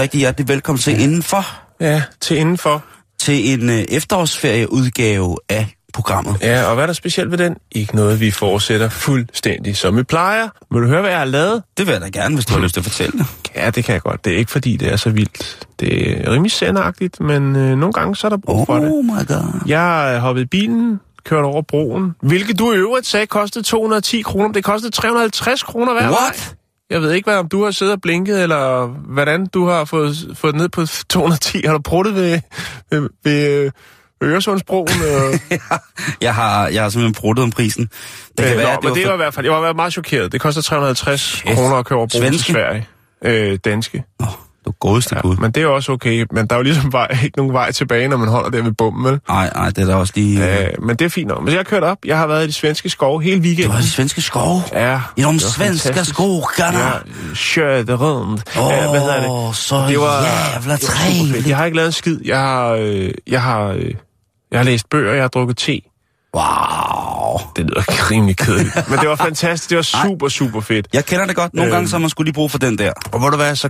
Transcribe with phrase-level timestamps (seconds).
[0.00, 1.46] Rigtig hjertelig velkommen til Indenfor,
[1.80, 2.84] Ja, til indenfor.
[3.18, 6.36] til en øh, efterårsferieudgave af programmet.
[6.42, 7.56] Ja, og hvad er der specielt ved den?
[7.72, 10.48] Ikke noget, vi fortsætter fuldstændig som vi plejer.
[10.72, 11.62] Vil du høre, hvad jeg har lavet?
[11.78, 13.26] Det vil jeg da gerne, hvis du har lyst til at fortælle det.
[13.56, 14.24] Ja, det kan jeg godt.
[14.24, 15.66] Det er ikke fordi, det er så vildt.
[15.80, 18.90] Det er rimelig sendagtigt, men øh, nogle gange så er der brug for det.
[18.90, 19.60] Oh my god.
[19.66, 24.22] Jeg er hoppet i bilen, kørt over broen, hvilket du i øvrigt sagde kostede 210
[24.22, 26.36] kroner, det kostede 350 kroner hver vej.
[26.90, 30.16] Jeg ved ikke, hvad, om du har siddet og blinket, eller hvordan du har fået,
[30.34, 31.62] fået ned på 210.
[31.66, 32.40] Har du pruttet ved,
[32.90, 33.70] ved, ved øh,
[34.22, 34.88] Øresundsbroen?
[36.20, 37.84] Jeg har, jeg har simpelthen bruttet om prisen.
[37.84, 39.72] Det kan øh, være, nå, at men det for- var i hvert fald, jeg var
[39.72, 40.32] meget chokeret.
[40.32, 41.54] Det koster 350 Shit.
[41.56, 42.52] kroner at køre over broen til Svenske?
[42.52, 42.86] Sverige.
[43.24, 44.04] Øh, danske.
[44.20, 44.26] Åh,
[44.66, 45.36] du godeste Ja, gud.
[45.36, 46.26] men det er også okay.
[46.32, 48.72] Men der er jo ligesom vej, ikke nogen vej tilbage, når man holder der ved
[48.72, 49.20] bomben, vel?
[49.28, 50.58] Nej, nej, det er da også lige...
[50.60, 51.38] Øh, Øh, men det er fint nok.
[51.42, 51.98] Men jeg har kørt op.
[52.04, 53.72] Jeg har været i de svenske skove hele weekenden.
[53.72, 54.62] var de svenske skove.
[54.72, 55.00] Ja.
[55.16, 56.14] I de svenska fantastisk.
[56.14, 56.78] skogarna.
[56.78, 56.92] Ja,
[57.54, 58.42] kørte rundt.
[58.58, 59.56] Åh, Ja, hvad hedder det?
[59.56, 60.24] så det var
[60.62, 61.48] super trevligt.
[61.48, 62.20] Jeg har ikke lavet en skid.
[62.24, 63.94] Jeg har, øh, jeg har, øh,
[64.50, 65.80] jeg har læst bøger, jeg har drukket te.
[66.36, 67.38] Wow.
[67.56, 68.88] Det lyder rimelig kedeligt.
[68.90, 69.70] Men det var fantastisk.
[69.70, 70.88] Det var super, super fedt.
[70.92, 71.54] Jeg kender det godt.
[71.54, 71.74] Nogle Øh.
[71.74, 72.92] gange så man skulle lige brug for den der.
[73.12, 73.68] Og hvor du hvad, så,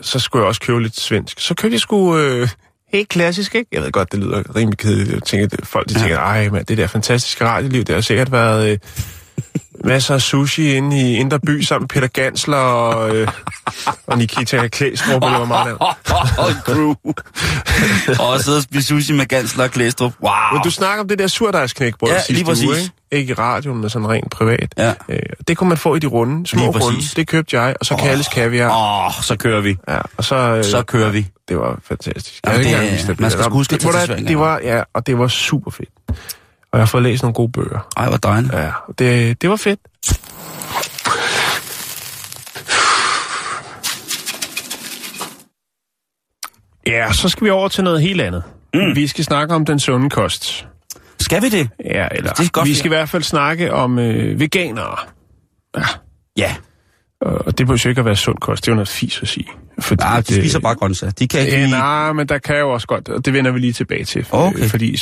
[0.00, 1.40] så skulle jeg også købe lidt svensk.
[1.40, 2.48] Så købte jeg sgu øh,
[2.92, 3.68] helt klassisk, ikke?
[3.72, 5.10] Jeg ved godt, det lyder rimelig kedeligt.
[5.12, 8.70] Jeg tænker, folk de tænker, ej, man, det der fantastiske radioliv, det har sikkert været
[8.72, 8.78] øh,
[9.84, 13.28] masser af sushi inde i Indre By sammen med Peter Gansler og, øh,
[14.06, 15.76] og Nikita Klæstrup, eller hvor meget.
[16.38, 16.94] Og en crew.
[18.20, 20.12] og sidde og spise sushi med Gansler og Klæstrup.
[20.22, 20.32] Wow.
[20.52, 22.64] Men du snakker om det der surdejsknækbrød Ja, sidste lige præcis.
[22.68, 22.90] uge, ikke?
[23.12, 24.74] Ikke i radioen, men sådan rent privat.
[24.78, 24.92] Ja.
[25.08, 25.18] Øh,
[25.48, 27.00] det kunne man få i de runde, små runde.
[27.16, 28.70] Det købte jeg, og så kaldes kaviar.
[28.70, 29.76] Åh, oh, så kører vi.
[29.88, 31.26] Ja, og så, øh, Så kører vi.
[31.48, 32.40] Det var fantastisk.
[32.46, 34.82] Jamen, Jeg det ikke engang vidst, man skal huske det, var, Sverige det var, ja,
[34.94, 35.88] og det var super fedt.
[36.74, 37.88] Og jeg har fået læst nogle gode bøger.
[37.96, 38.52] Ej, hvor dejligt.
[38.52, 39.80] Ja, det, det var fedt.
[46.86, 48.42] Ja, så skal vi over til noget helt andet.
[48.74, 48.96] Mm.
[48.96, 50.66] Vi skal snakke om den sunde kost.
[51.20, 51.70] Skal vi det?
[51.84, 54.96] Ja, eller Det er godt, vi skal i hvert fald snakke om øh, veganere.
[56.36, 56.54] Ja.
[57.20, 59.28] Og det behøver jo ikke at være sund kost, det er jo noget fis at
[59.28, 59.46] sige.
[59.78, 61.10] Fordi Nej, at, de spiser bare grøntsager.
[61.10, 61.70] De kan ikke lide...
[61.70, 64.24] nej, men der kan jo også godt, og det vender vi lige tilbage til.
[64.24, 64.64] For, Okay.
[64.64, 64.96] Fordi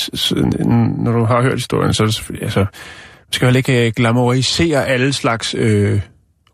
[0.98, 3.92] når du har hørt historien, så er det selvfølgelig, altså, man skal jo ikke øh,
[3.96, 6.00] glamorisere alle slags øh,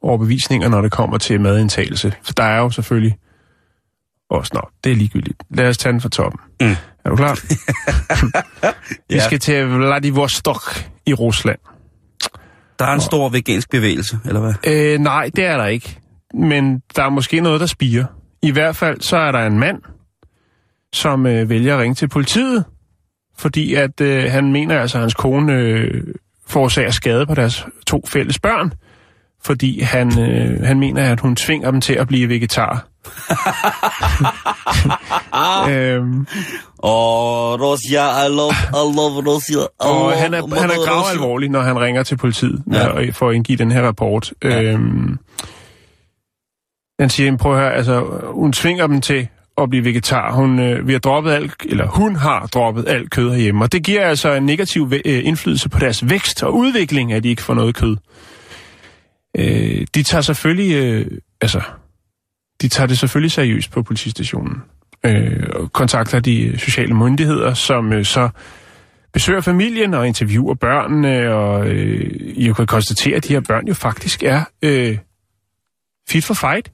[0.02, 2.12] overbevisninger, når det kommer til madindtagelse.
[2.22, 3.16] For der er jo selvfølgelig
[4.30, 5.42] også, nå, det er ligegyldigt.
[5.50, 6.40] Lad os tage den fra toppen.
[6.60, 6.76] Mm.
[7.04, 7.38] Er du klar?
[9.14, 10.62] vi skal til Vladivostok
[11.06, 11.58] i Rusland.
[12.78, 14.54] Der er en stor vegansk bevægelse, eller hvad?
[14.66, 15.98] Øh, nej, det er der ikke.
[16.34, 18.04] Men der er måske noget, der spiger.
[18.42, 19.82] I hvert fald så er der en mand,
[20.92, 22.64] som øh, vælger at ringe til politiet,
[23.38, 26.04] fordi at øh, han mener altså, at hans kone øh,
[26.46, 28.72] forårsager skade på deres to fælles børn,
[29.48, 32.86] fordi han, øh, han mener, at hun tvinger dem til at blive vegetar.
[35.70, 36.26] øhm,
[36.82, 39.58] Åh, Russia, I love, I love Russia.
[39.78, 43.00] og han er, han er grav alvorlig, når han ringer til politiet Ja.
[43.00, 43.10] ja.
[43.10, 44.32] for at indgive den her rapport.
[44.44, 44.62] Ja.
[44.62, 45.18] Øhm,
[47.00, 49.28] han siger, prøv at høre, altså, hun tvinger dem til
[49.58, 50.32] at blive vegetar.
[50.32, 53.82] Hun, øh, vi har droppet alt, eller hun har droppet alt kød herhjemme, og det
[53.84, 57.54] giver altså en negativ øh, indflydelse på deres vækst og udvikling, at de ikke får
[57.54, 57.96] noget kød.
[59.36, 61.06] Øh, de tager selvfølgelig, øh,
[61.40, 61.60] altså,
[62.62, 64.62] de tager det selvfølgelig seriøst på politistationen.
[65.06, 68.28] Øh, og kontakter de øh, sociale myndigheder, som øh, så
[69.12, 73.74] besøger familien og interviewer børnene, og øh, I kan konstatere, at de her børn jo
[73.74, 74.98] faktisk er øh,
[76.08, 76.72] fit for fight.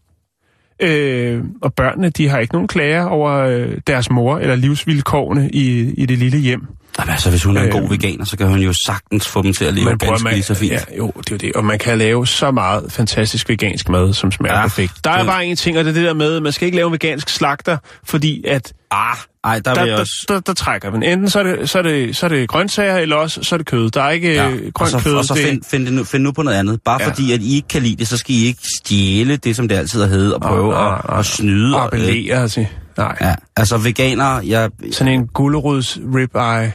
[0.81, 5.95] Øh, og børnene, de har ikke nogen klager over øh, deres mor eller livsvilkårene i,
[5.95, 6.67] i det lille hjem.
[6.99, 7.91] Jamen, altså, hvis hun er en god Øhm.
[7.91, 10.33] veganer, så kan hun jo sagtens få dem til at leve Man prøver, ganske man,
[10.35, 10.73] lige så fint.
[10.73, 11.53] Ja, jo, det er jo det.
[11.53, 14.93] Og man kan lave så meget fantastisk vegansk mad, som smager Ja, ja, perfekt.
[15.05, 16.67] Der er det- bare en ting, og det er det der med, at man skal
[16.67, 20.25] ikke lave en vegansk slagter, fordi at Ah, ej, der, der, jeg der, også...
[20.29, 21.03] der, der trækker man.
[21.03, 23.57] Enten så er, det, så, er det, så er det grøntsager, eller også så er
[23.57, 23.91] det kød.
[23.91, 25.15] Der er ikke Ja, og grønt så, kød.
[25.15, 26.81] og så det, find, find, det nu, find nu på noget andet.
[26.85, 27.09] Bare Ja.
[27.09, 29.77] fordi, at I ikke kan lide det, så skal I ikke stjæle det, som det
[29.77, 31.19] altid har heddet, og prøve nej, at, nej.
[31.19, 31.75] at snyde.
[31.77, 32.67] og og, øh, appellere til.
[32.99, 33.17] Nej.
[33.21, 34.71] Ja, altså veganer, jeg...
[34.93, 36.73] Sådan en gulerods ribeye.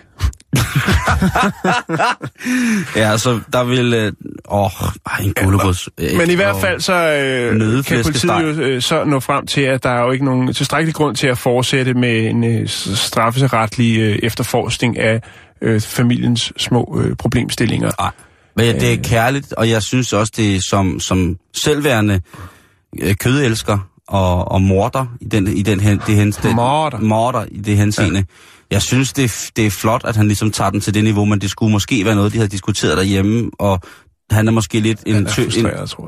[2.96, 3.94] Ja, altså, der vil...
[3.94, 4.14] Øh,
[4.50, 4.70] åh,
[5.06, 5.90] ej, en gulerods.
[5.98, 9.62] Øh, Men i hvert fald så øh, kan politiet jo øh, så nå frem til,
[9.62, 14.00] at der er jo ikke nogen tilstrækkelig grund til at fortsætte med en øh, strafferetlig
[14.00, 15.22] øh, efterforskning af
[15.62, 17.92] øh, familiens små øh, problemstillinger.
[18.00, 18.12] Nej,
[18.56, 22.22] men ja, det er kærligt, og jeg synes også, det er som, som selvværende
[23.02, 27.00] øh, kødelsker og, og morder i den, i den hen, det hen, det, Morder.
[27.00, 28.20] morder i det henseende.
[28.20, 28.24] Ja.
[28.72, 31.42] Jeg synes, det, det er flot, at han ligesom tager den til det niveau, men
[31.42, 33.80] det skulle måske være noget, de havde diskuteret derhjemme, og
[34.32, 35.42] han er måske lidt en, tø,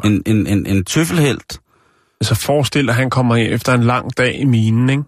[0.04, 1.60] en, en, en, en, en tøffelhelt.
[2.22, 5.04] Altså forestil dig, at han kommer hjem efter en lang dag i minen, ikke?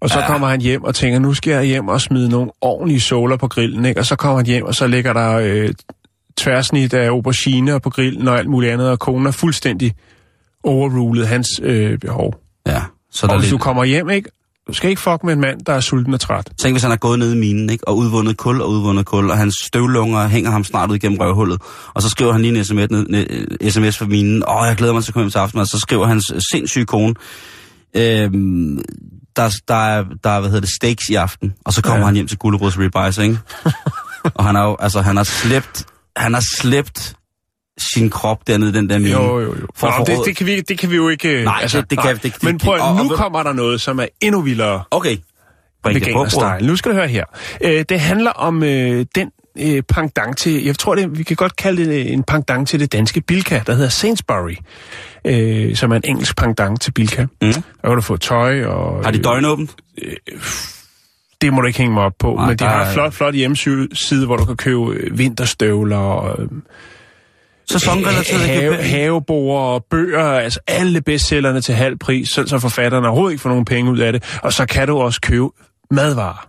[0.00, 0.26] Og så ja.
[0.26, 3.48] kommer han hjem og tænker, nu skal jeg hjem og smide nogle ordentlige såler på
[3.48, 4.00] grillen, ikke?
[4.00, 5.68] Og så kommer han hjem, og så ligger der øh,
[6.36, 9.94] tværsnit af auberginer på grillen og alt muligt andet, og konen er fuldstændig
[10.68, 12.34] overrulet hans øh, behov.
[12.66, 12.82] Ja,
[13.12, 13.60] så Og der er hvis lidt...
[13.60, 14.30] du kommer hjem, ikke?
[14.68, 16.50] Du skal ikke fuck med en mand, der er sulten og træt.
[16.58, 17.88] Tænk, hvis han er gået ned i minen, ikke?
[17.88, 21.60] Og udvundet kul og udvundet kul, og hans støvlunger hænger ham snart ud igennem røvhullet.
[21.94, 24.42] Og så skriver han lige en sms, ned, ned, sms for minen.
[24.48, 25.60] Åh, jeg glæder mig til at komme hjem til aften.
[25.60, 27.14] Og så skriver hans sindssyge kone,
[27.96, 28.78] øhm,
[29.36, 31.54] der, der, er, der er, hvad hedder det, steaks i aften.
[31.64, 32.04] Og så kommer Ja.
[32.04, 33.38] han hjem til gulerods ribeyes, ikke?
[34.34, 35.86] og han har jo, altså, han har slæbt,
[36.16, 37.14] han har slæbt
[37.78, 39.10] sin krop dernede den der mine.
[39.10, 39.66] Jo, jo, jo.
[39.76, 41.28] For Nå, det, det, kan vi, det kan vi jo ikke...
[41.38, 43.80] øh, Nej, det- det kan- det- det- Men prøv, at- nu og- kommer der noget,
[43.80, 44.82] som er endnu vildere.
[44.90, 45.16] Okay.
[45.82, 46.26] Bring det på.
[46.60, 47.24] Nu skal du høre her.
[47.64, 51.56] Øh, det handler om øh, den øh, pendant til, jeg tror det, vi kan godt
[51.56, 54.54] kalde det øh, en pendant til det danske Bilka, der hedder Sainsbury,
[55.24, 57.22] øh, som er en engelsk pendant til Bilka.
[57.22, 57.52] Mm.
[57.52, 59.04] Der kan du få tøj og...
[59.04, 59.70] Har de døgnåbent?
[61.40, 63.34] Det må du ikke hænge mig op på, Nej, men de har en flot, flot
[63.34, 66.48] hjemmeside, hvor du kan købe øh, vinterstøvler og øh,
[67.70, 73.08] Sæsonrelateret have, have, haveboer og bøger, altså alle bestsellerne til halv pris, så, så forfatterne
[73.08, 74.38] overhovedet ikke får nogen penge ud af det.
[74.42, 75.48] Og så kan du også købe
[75.90, 76.48] madvarer.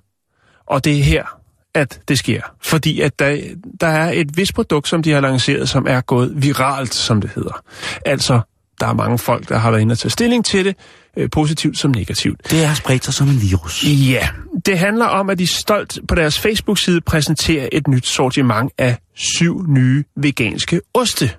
[0.68, 1.39] Og det er her,
[1.74, 2.42] at det sker.
[2.62, 3.38] Fordi at der,
[3.81, 7.30] der er et vist produkt, som de har lanceret, som er gået viralt, som det
[7.36, 7.63] hedder.
[8.06, 8.39] Altså,
[8.80, 10.76] der er mange folk, der har været inde og tage stilling til det,
[11.18, 12.52] øh, positivt som negativt.
[12.52, 13.84] Det har spredt sig som en virus.
[13.88, 14.28] Ja,
[14.66, 19.66] det handler om, at de stolt på deres Facebook-side præsenterer et nyt sortiment af syv
[19.68, 21.31] nye veganske oste.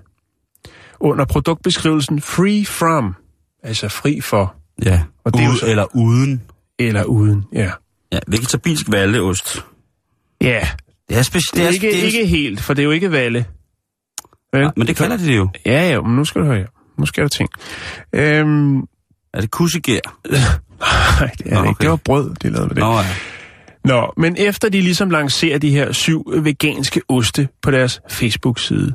[0.99, 3.15] Under produktbeskrivelsen Free From,
[3.63, 4.55] altså fri for
[4.85, 6.41] Ja, Og det det er så- eller uden.
[6.79, 7.45] eller uden.
[7.53, 7.71] Ja,
[8.13, 9.65] Ja, vegetabilsk valleost.
[10.41, 10.67] ja
[11.09, 11.55] Det er specielt.
[11.55, 13.45] det er ikke, ikke helt, for det er jo ikke valle.
[14.53, 14.71] Vel?
[14.77, 15.49] Men det kalder de det jo.
[15.65, 16.65] Ja, ja, men nu skal du høre
[16.97, 17.49] Nu skal der ting.
[18.13, 18.79] Øhm,
[19.33, 19.99] Er det kusegær?
[20.29, 21.69] nej, det er Nå, det ikke.
[21.69, 21.81] okay.
[21.81, 22.83] Det var brød, de lavede med det.
[22.83, 23.05] Nå ja.
[23.85, 28.93] Nå, men efter de ligesom lancerer de her syv veganske oste på deres Facebook-side,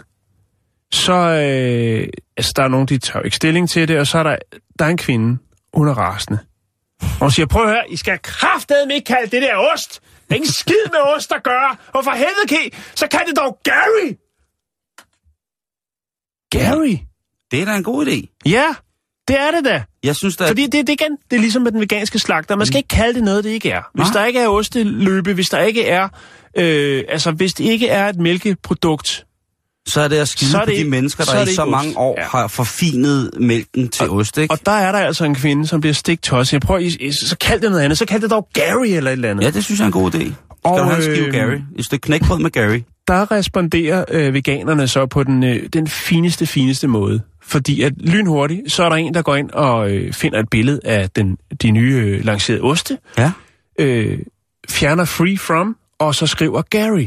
[0.93, 4.23] så øh, altså, der er nogen, de tager ikke stilling til det, og så er
[4.23, 4.37] der,
[4.79, 5.39] der er en kvinde,
[5.75, 6.39] hun er rasende.
[7.03, 10.01] Og hun siger, prøv at høre, I skal kraftedeme ikke kalde det der ost.
[10.29, 11.77] Det er ikke skid med ost at gøre.
[11.95, 14.13] Og for helvede, kan I, så kan det dog Gary.
[16.51, 16.97] Gary?
[17.57, 18.41] Det er da en god idé.
[18.47, 18.65] Ja,
[19.29, 19.83] det er det da.
[20.05, 20.49] Jeg synes da...
[20.49, 22.57] Fordi det, det, igen, det er ligesom med den veganske slagter.
[22.57, 23.83] Man skal ikke kalde det noget, det ikke er.
[23.95, 24.13] Hvis Nej.
[24.21, 26.09] der ikke er osteløbe, hvis der ikke er...
[26.59, 29.27] Øh, altså, hvis det ikke er et mælkeprodukt,
[29.89, 31.63] så er det at skide så er på det- de mennesker, der er i så
[31.63, 31.97] ikke mange ost.
[31.97, 32.27] år Ja.
[32.27, 34.53] har forfinet mælken til ost, ikke?
[34.55, 36.53] og der er der altså en kvinde, som bliver stigt tosset.
[36.53, 37.99] Jeg prøver, I, I, så kald det noget andet.
[37.99, 39.45] Så kald det dog Gary eller et eller andet.
[39.45, 40.19] Ja, det synes jeg er en god idé.
[40.25, 40.35] Skal
[40.65, 41.57] Og, du have en skive øh, Gary?
[41.79, 42.81] Et stykke knækbrød med Gary?
[43.09, 47.21] Der responderer øh, veganerne så på den, øh, den fineste, fineste måde.
[47.47, 50.81] Fordi at lynhurtigt, så er der en, der går ind og øh, finder et billede
[50.85, 53.33] af den, de nye øh, lancerede oste, Ja.
[53.79, 54.19] øh,
[54.71, 57.07] fjerner free from, og så skriver Gary.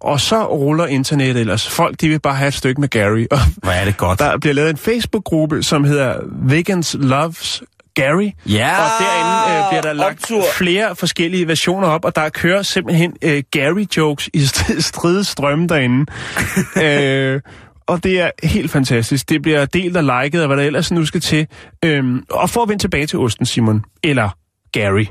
[0.00, 1.68] Og så ruller internettet ellers.
[1.68, 3.24] Folk, de vil bare have et stykke med Gary.
[3.30, 4.18] Og Hvor er det godt.
[4.18, 7.62] der bliver lavet en Facebook-gruppe, som hedder Vegans Loves
[7.94, 8.30] Gary.
[8.46, 10.42] Ja, Og derinde øh, bliver der lagt optur.
[10.58, 16.06] flere forskellige versioner op, og der kører simpelthen øh, Gary-jokes i st- stride strømme derinde.
[16.82, 17.40] øh,
[17.86, 19.28] og det er helt fantastisk.
[19.28, 21.46] Det bliver delt og liket, og hvad der ellers nu skal til.
[21.84, 24.28] Øhm, og for at vende tilbage til osten, Simon, eller
[24.72, 25.04] Gary,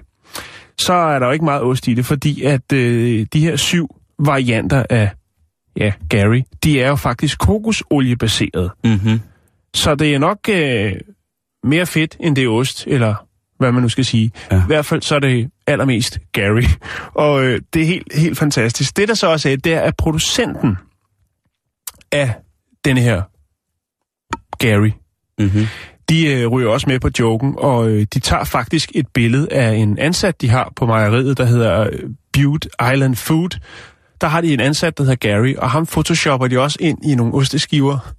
[0.77, 3.96] så er der jo ikke meget ost i det, fordi at øh, de her syv
[4.20, 5.10] varianter af
[5.77, 8.72] ja, Gary, de er jo faktisk kokosoliebaseret.
[8.84, 9.20] Mm-hmm.
[9.74, 10.94] Så det er nok øh,
[11.63, 13.25] mere fedt, end det er ost, eller
[13.58, 14.32] hvad man nu skal sige.
[14.51, 14.58] Ja.
[14.58, 16.63] I hvert fald så er det allermest Gary.
[17.25, 18.98] Og øh, det er helt, helt fantastisk.
[18.98, 20.77] Det, der så også er, det er, at producenten
[22.12, 22.34] af
[22.86, 23.22] denne her
[24.60, 24.92] Gary,
[25.39, 25.68] Mm-hmm.
[26.10, 29.74] de øh, ryger også med på joken, og øh, de tager faktisk et billede af
[29.74, 32.00] en ansat, de har på mejeriet, der hedder øh,
[32.34, 33.60] Butte Island Food,
[34.22, 37.15] der har de en ansat, der hedder Gary, og ham photoshopper de også ind i
[37.15, 38.13] nogle osteskiver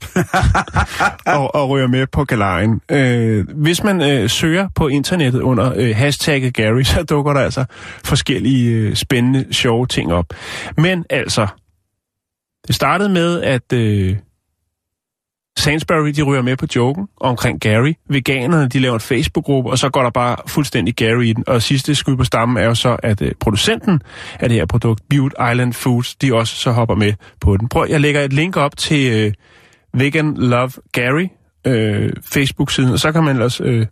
[1.36, 2.80] og, og rører med på galejen.
[2.90, 7.64] Øh, hvis man øh, søger på internettet under øh, hashtagget Gary, så dukker der altså
[8.04, 10.26] forskellige øh, spændende, sjove ting op.
[10.76, 11.46] Men altså,
[12.66, 14.16] det startede med, at øh,
[15.58, 17.92] Sainsbury, de ryger med på joken omkring Gary.
[18.08, 21.44] Veganerne, de laver en Facebook-gruppe, og så går der bare fuldstændig Gary i den.
[21.46, 24.02] Og sidste skud på stammen er jo så, at øh, producenten
[24.40, 27.68] af det her produkt, Butte Island Foods, de også så hopper med på den.
[27.68, 29.32] Prøv, jeg lægger et link op til øh,
[30.00, 31.26] Vegan Love Gary
[31.66, 33.86] øh, Facebook-siden, og så kan man ellers øh,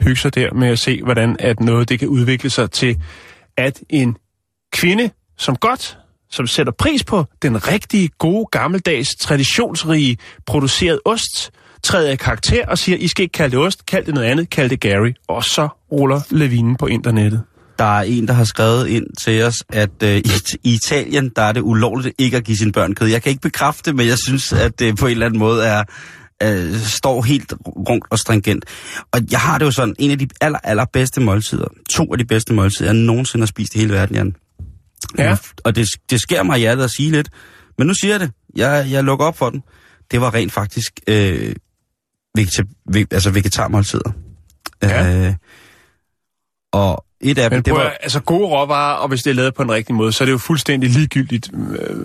[0.00, 3.02] hygge sig der med at se, hvordan at noget det kan udvikle sig til,
[3.56, 4.16] at en
[4.72, 5.98] kvinde, som godt
[6.34, 11.50] som sætter pris på den rigtige, gode, gammeldags, traditionsrige, produceret ost,
[11.82, 14.50] træder i karakter og siger, I skal ikke kalde det ost, kald det noget andet,
[14.50, 15.12] kald det Gary.
[15.28, 17.42] Og så ruller lavinen på internettet.
[17.78, 20.30] Der er en, der har skrevet ind til os, at øh, i,
[20.64, 23.08] i Italien, der er det ulovligt ikke at give sine børn kød.
[23.08, 25.64] Jeg kan ikke bekræfte det, men jeg synes, at det på en eller anden måde
[25.64, 25.84] er,
[26.42, 28.64] øh, står helt rundt og stringent.
[29.12, 32.18] Og jeg har det jo sådan, en af de aller, aller bedste måltider, to af
[32.18, 34.34] de bedste måltider, jeg nogensinde har spist i hele verden, Jan.
[35.18, 35.36] Ja.
[35.64, 37.28] Og det, det sker mig i hjertet at sige lidt.
[37.78, 38.32] Men nu siger jeg det.
[38.56, 39.62] Jeg, jeg lukker op for den.
[40.10, 41.54] Det var rent faktisk øh,
[42.36, 44.10] vegeta, ve, altså vegetarmåltider.
[44.82, 45.26] Ja.
[45.28, 45.34] Øh,
[46.72, 47.80] og et af dem, Men det var...
[47.80, 50.26] at- altså gode råvarer, og hvis det er lavet på en rigtig måde, så er
[50.26, 51.50] det jo fuldstændig ligegyldigt.
[51.78, 51.96] Øh,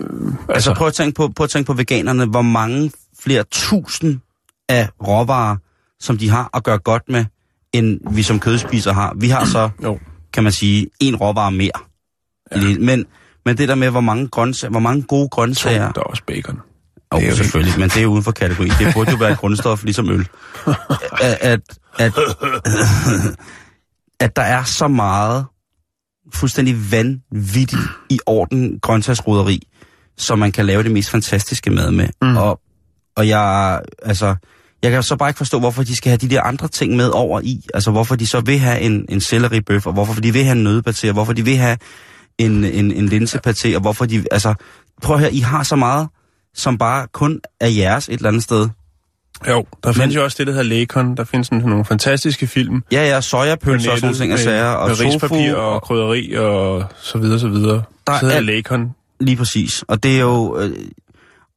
[0.48, 2.92] Altså prøv at tænke på, prøv at tænke på veganerne, hvor mange
[3.22, 4.20] flere tusind
[4.68, 5.56] af råvarer,
[6.00, 7.24] som de har at gøre godt med,
[7.72, 9.14] end vi som kødspisere har.
[9.16, 9.98] Vi har så, Jo.
[10.32, 11.70] kan man sige, en råvare mere.
[12.56, 12.78] Ja.
[12.80, 13.06] Men,
[13.46, 15.92] men det der med, hvor mange, grøntsager, hvor mange gode grøntsager...
[15.92, 16.60] Der er også bacon.
[17.14, 18.68] Jo, Det er jo selvfølgelig, men det er uden for kategori.
[18.68, 20.28] Det burde jo være et grundstof, ligesom øl.
[21.20, 21.60] At, at,
[21.98, 22.12] at,
[24.20, 25.46] at der er så meget
[26.34, 29.62] fuldstændig vanvittigt i orden grøntsagsroderi,
[30.18, 32.08] som man kan lave det mest fantastiske mad med.
[32.22, 32.36] Mm.
[32.36, 32.60] Og,
[33.16, 34.36] og jeg, altså,
[34.82, 37.08] jeg kan så bare ikke forstå, hvorfor de skal have de der andre ting med
[37.08, 37.64] over i.
[37.74, 40.66] Altså, hvorfor de så vil have en, en selleribøf, og hvorfor de vil have en
[40.66, 41.76] nødpaté, og hvorfor de vil have
[42.40, 44.24] en, en, en linsepaté, og hvorfor de...
[44.30, 44.54] Altså,
[45.02, 46.08] prøv høre, I har så meget,
[46.54, 48.68] som bare kun er jeres et eller andet sted.
[49.48, 51.16] Jo, der findes jo også det, der hedder Lakon.
[51.16, 52.82] Der findes sådan nogle fantastiske film.
[52.92, 56.84] Ja, ja, sojapølser og sådan ting og sager, og med rispapir og, og krydderi og
[57.02, 57.82] så videre, så videre.
[58.06, 58.90] Der så hedder er- Lakon.
[59.20, 59.84] lige præcis.
[59.88, 60.58] Og det er jo...
[60.60, 60.70] Øh,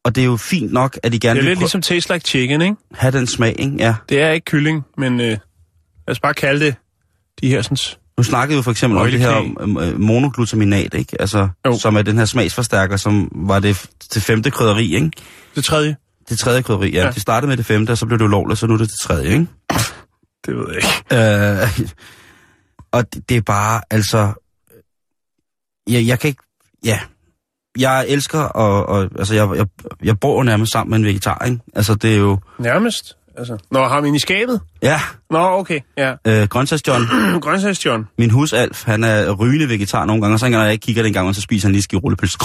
[0.04, 2.14] og det er jo fint nok, at de gerne Det er vil lidt ligesom Taste
[2.14, 2.76] Like Chicken, ikke?
[2.94, 3.76] have den smag, ikke?
[3.80, 3.96] Ja.
[4.10, 5.38] Det er ikke kylling, men øh, lad
[6.08, 6.76] os bare kalde det
[7.42, 7.78] de her sådan...
[8.18, 9.92] Nu snakkede vi for eksempel om det her Oileknæ.
[9.92, 11.22] øh, monoglutaminat, ikke?
[11.22, 11.78] Altså, Jo.
[11.78, 15.12] som er den her smagsforstærker, som var det, det femte krydderi, ikke?
[15.56, 15.96] Det tredje?
[16.30, 17.00] Det tredje krydderi, ja.
[17.00, 17.06] Ja.
[17.06, 17.12] ja.
[17.12, 19.00] Det startede med det femte, og så blev det ulovligt, så nu er det det
[19.00, 19.48] tredje, ikke?
[20.46, 21.62] Det ved jeg ikke.
[21.62, 21.80] Øh,
[22.92, 24.34] og det, det er bare, altså...
[25.90, 26.44] Jeg, jeg kan ikke...
[26.86, 27.00] Ja.
[27.78, 29.66] Jeg elsker, og, og altså, jeg, jeg,
[30.04, 31.60] jeg bor jo nærmest sammen med en vegetar, ikke?
[31.76, 32.40] Altså, det er jo...
[32.60, 33.18] Nærmest.
[33.38, 33.58] Altså.
[33.72, 34.60] Nå, har vi en i skabet?
[34.82, 35.00] Ja,
[35.32, 35.80] Nå, okay.
[35.98, 36.14] Ja.
[36.28, 36.88] øh, Grøntsags
[37.86, 38.08] John.
[38.18, 41.14] min husalf, han er rygende vegetar nogle gange, og så når jeg ikke kigger den
[41.14, 42.38] gang, så spiser han lige ski rullepølse.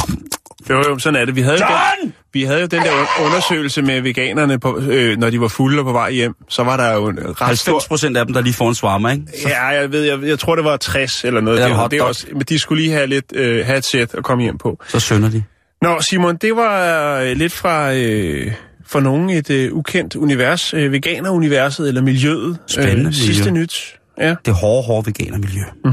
[0.70, 1.36] Jo, jo, sådan er det.
[1.36, 1.64] Vi havde, jo
[2.02, 5.48] den, vi havde jo den der un- undersøgelse med veganerne, på, øh, når de var
[5.48, 6.34] fulde og på vej hjem.
[6.48, 7.82] Så var der jo en ret 90 stor...
[7.88, 9.22] procent af dem, der lige får en svarmer, ikke?
[9.46, 11.64] Ja, jeg ved, jeg, jeg tror, det var 60 eller noget.
[11.64, 14.24] Eller det, det også, men de skulle lige have lidt øh, have et sæt at
[14.24, 14.78] komme hjem på.
[14.88, 15.42] Så sønder de.
[15.82, 17.94] Nå, Simon, det var øh, lidt fra...
[17.94, 18.52] Øh,
[18.88, 22.58] for nogen et øh, ukendt univers, øh, veganeruniverset eller miljøet.
[22.66, 23.60] Spændende sidste miljø.
[23.60, 23.98] nyt.
[24.18, 24.34] Ja.
[24.46, 25.62] Det hårde, hårde veganermiljø.
[25.84, 25.90] Ja,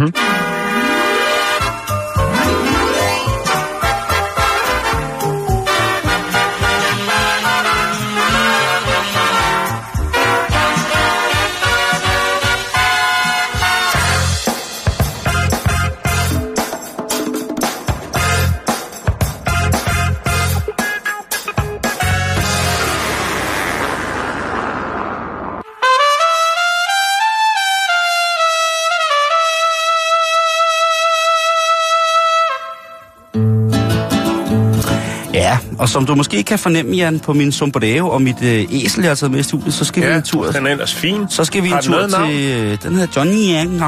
[35.80, 39.10] og som du måske kan fornemme, Jan, på min sombrero og mit øh, æsel, jeg
[39.10, 40.52] har taget med i studiet, så skal vi ja, en tur.
[40.52, 41.30] den er ellers fin.
[41.30, 42.30] Så skal vi Har en tur navn?
[42.30, 42.52] til...
[42.52, 43.82] Øh, den hedder Johnny Yang Det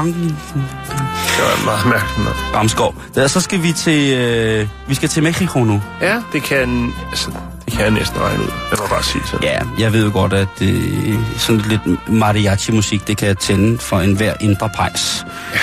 [1.38, 2.36] var meget mærkeligt noget.
[2.54, 2.94] Ramskov.
[3.14, 4.12] Der, så skal vi til...
[4.18, 5.82] Øh, vi skal til Mexico nu.
[6.00, 7.30] Ja, det kan, altså,
[7.64, 8.48] det kan jeg næsten regne ud.
[8.70, 9.48] Jeg må bare sige sådan.
[9.48, 14.34] Ja, jeg ved jo godt, at øh, sådan lidt mariachi-musik, det kan tænde for enhver
[14.40, 15.26] indre pejs.
[15.54, 15.60] Ja.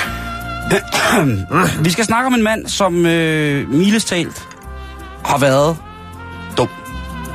[1.85, 4.47] vi skal snakke om en mand, som øh, milestalt
[5.25, 5.77] har været.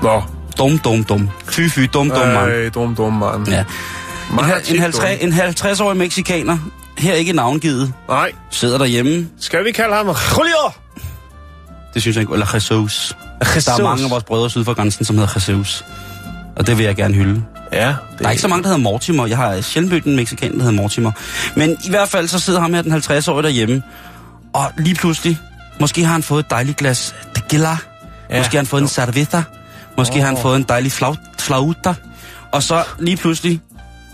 [0.03, 0.23] Nå,
[0.59, 1.31] Dum, dum, dum.
[1.49, 2.51] Fy, fy, dum, dum, mand.
[2.51, 3.49] Ej, dum, dum, mand.
[3.49, 3.65] Ja.
[4.31, 6.59] En, en, 50, en 50-årig meksikaner,
[6.99, 7.93] her ikke navngivet.
[8.09, 9.29] Nej, sidder derhjemme.
[9.39, 10.71] skal vi kalde ham Julio?
[11.95, 12.33] Det synes jeg ikke.
[12.33, 13.17] Eller Jesus.
[13.45, 13.65] Jesus.
[13.65, 15.85] Der er mange af vores brødre syd for grænsen, som hedder Jesus.
[16.57, 17.43] Og det vil jeg gerne hylde.
[17.73, 19.27] Ja, det Der er ikke så mange, der hedder Mortimer.
[19.27, 21.13] Jeg har sjældent mødt en mexikan, der hedder Mortimer.
[21.57, 23.83] Men i hvert fald, så sidder ham her, den 50-årige derhjemme.
[24.53, 25.39] Og lige pludselig,
[25.81, 27.77] måske har han fået et dejligt glas tequila.
[28.31, 28.39] Ja.
[28.39, 29.43] Måske har han fået en cerveza.
[30.01, 30.21] Måske oh.
[30.21, 31.95] har han fået en dejlig flaut, flauta.
[32.53, 33.61] Og så lige pludselig,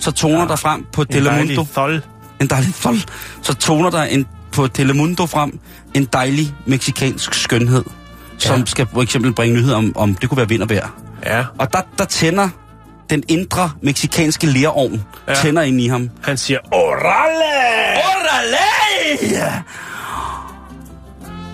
[0.01, 0.47] så toner ja.
[0.47, 1.67] der frem på Telemundo.
[1.75, 2.03] Thol.
[2.41, 2.97] En dejlig fol.
[3.43, 5.59] Så toner der en, på Telemundo frem
[5.95, 7.85] en dejlig meksikansk skønhed.
[7.87, 8.49] Ja.
[8.49, 10.89] Som skal for eksempel bringe nyheder om, om det kunne være vind og vejr.
[11.27, 12.49] Ja, Og der, der tænder
[13.11, 15.33] den indre meksikanske lerovn, Ja.
[15.33, 15.39] ja.
[15.39, 16.11] tænder ind i ham.
[16.23, 18.03] han siger, orale!
[18.03, 19.65] Orale!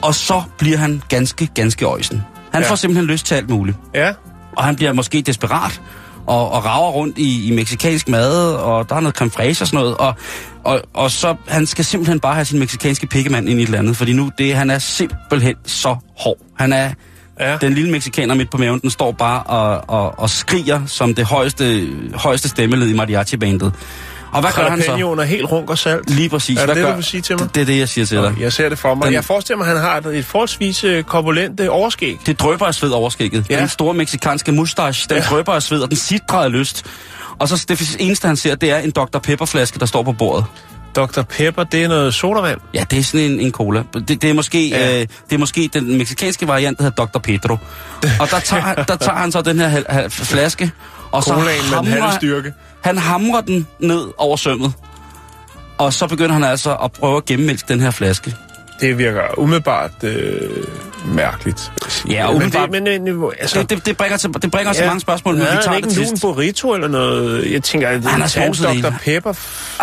[0.03, 2.23] Og så bliver han ganske, ganske øjsen.
[2.53, 2.71] Han Ja.
[2.71, 3.77] får simpelthen lyst til alt muligt.
[3.95, 4.13] Ja,
[4.57, 5.81] Og han bliver måske desperat
[6.27, 9.67] og, og rager rundt i, i meksikansk mad, og der er noget creme fraiche og
[9.67, 9.97] sådan noget.
[9.97, 10.15] Og,
[10.65, 13.79] og, og så, han skal simpelthen bare have sin meksikanske pikkemand ind i et eller
[13.79, 16.37] andet, fordi nu, det, han er simpelthen så hård.
[16.59, 16.91] Han er,
[17.41, 17.51] Ja.
[17.51, 17.57] ja.
[17.57, 21.25] den lille meksikaner midt på maven, den står bare og, og, og skriger som det
[21.27, 23.73] højeste, højeste stemmeled i mariachi-bandet.
[24.33, 24.93] Og hvad gør han så?
[24.93, 26.11] Er helt runk og salt.
[26.11, 26.59] Lige præcis.
[26.59, 26.91] Er det det, gør...
[26.91, 27.45] du vil sige til mig?
[27.47, 28.35] Det, det er det, jeg siger til dig.
[28.41, 29.05] Jeg ser det for mig.
[29.07, 32.19] Den- Jeg forestiller mig, at han har et, et forholdsvis øh, korpulent øh, overskæg.
[32.27, 33.47] Det drøber af sved overskægget.
[33.51, 33.61] Ja.
[33.61, 35.23] Den store meksikanske mustache, den Ja.
[35.25, 36.85] drøber af sved, og den sidder af lyst.
[37.39, 39.19] Og så det eneste, han ser, det er en Dr.
[39.19, 40.45] Pepper-flaske, der står på bordet.
[40.97, 41.23] Dr.
[41.23, 42.59] Pepper, det er noget sodavand.
[42.75, 43.83] Ja, det er sådan en, en cola.
[43.95, 44.95] Det, det, er måske, Ja.
[45.01, 47.19] øh, det er måske den meksikanske variant, der hedder Dr.
[47.19, 47.57] Pedro.
[48.21, 50.71] Og der tager, han- der tager han så den her hal- flaske,
[51.13, 54.73] og så Colaen med halve hamrer, styrke han hamrer den ned over sømmet.
[55.79, 58.35] Og så begynder han altså at prøve at gennemmælke den her flaske.
[58.83, 60.41] Det virker umiddelbart øh,
[61.07, 61.73] mærkeligt.
[62.11, 64.87] Ja, men umiddelbart- det, men, men, altså, Det, det, det bringer til, det bringer til
[64.87, 66.23] mange spørgsmål, men ja, vi er tager det det en sidst.
[66.23, 67.53] burrito eller noget?
[67.53, 68.93] Jeg tænker, at Han det Dr.
[69.05, 69.33] Pepper.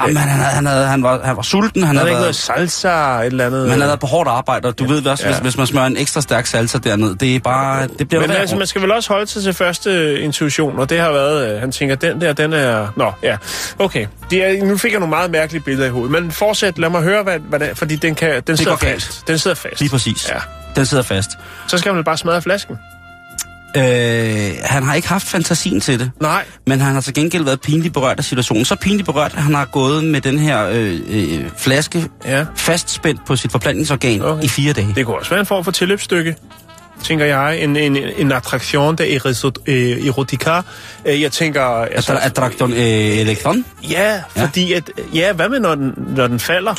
[0.01, 2.35] Jamen, han, havde, han, havde, han, var, han var sulten, han Han havde ikke noget
[2.35, 3.61] salsa et eller andet.
[3.61, 4.91] men han havde været på hårdt arbejde, og du ja.
[4.93, 5.31] ved også, Ja.
[5.31, 8.31] hvis, hvis man smører en ekstra stærk salsa derned, det er bare, det bliver Men
[8.31, 11.53] altså, man skal vel også holde sig til første øh, intuition, og det har været,
[11.55, 12.87] øh, han tænker, den der, den er...
[12.95, 13.37] Nå, ja,
[13.79, 14.07] okay.
[14.29, 17.01] Det er, nu fik jeg nogle meget mærkelige billeder i hovedet, men fortsæt, lad mig
[17.01, 18.88] høre, hvad, hvad det er, fordi den, kan, den sidder galt.
[18.93, 19.27] Fast.
[19.27, 19.79] Den sidder fast.
[19.79, 20.29] Lige præcis.
[20.29, 20.39] Ja.
[20.75, 21.29] Den sidder fast.
[21.67, 22.75] Så skal man bare smadre flasken.
[23.77, 26.45] Øh, han har ikke haft fantasien til det, Nej.
[26.67, 28.65] men han har til gengæld været pinligt berørt af situationen.
[28.65, 32.45] Så pinligt berørt, at han har gået med den her øh, øh, flaske Ja.
[32.55, 34.43] fastspændt på sit forplantningsorgan Okay.
[34.43, 34.93] i fire dage.
[34.95, 36.35] Det kunne også være en form for tilløbsstykke,
[37.03, 37.59] tænker jeg.
[37.63, 40.61] En, en, en attraktion der erisot- øh, erotica.
[41.05, 41.61] Øh, Jeg tænker...
[41.63, 42.79] Altså, Attra- Attraktion øh,
[43.17, 43.65] elektron?
[43.89, 44.89] Ja, fordi at...
[45.13, 46.73] Ja, hvad med, når den, når den falder?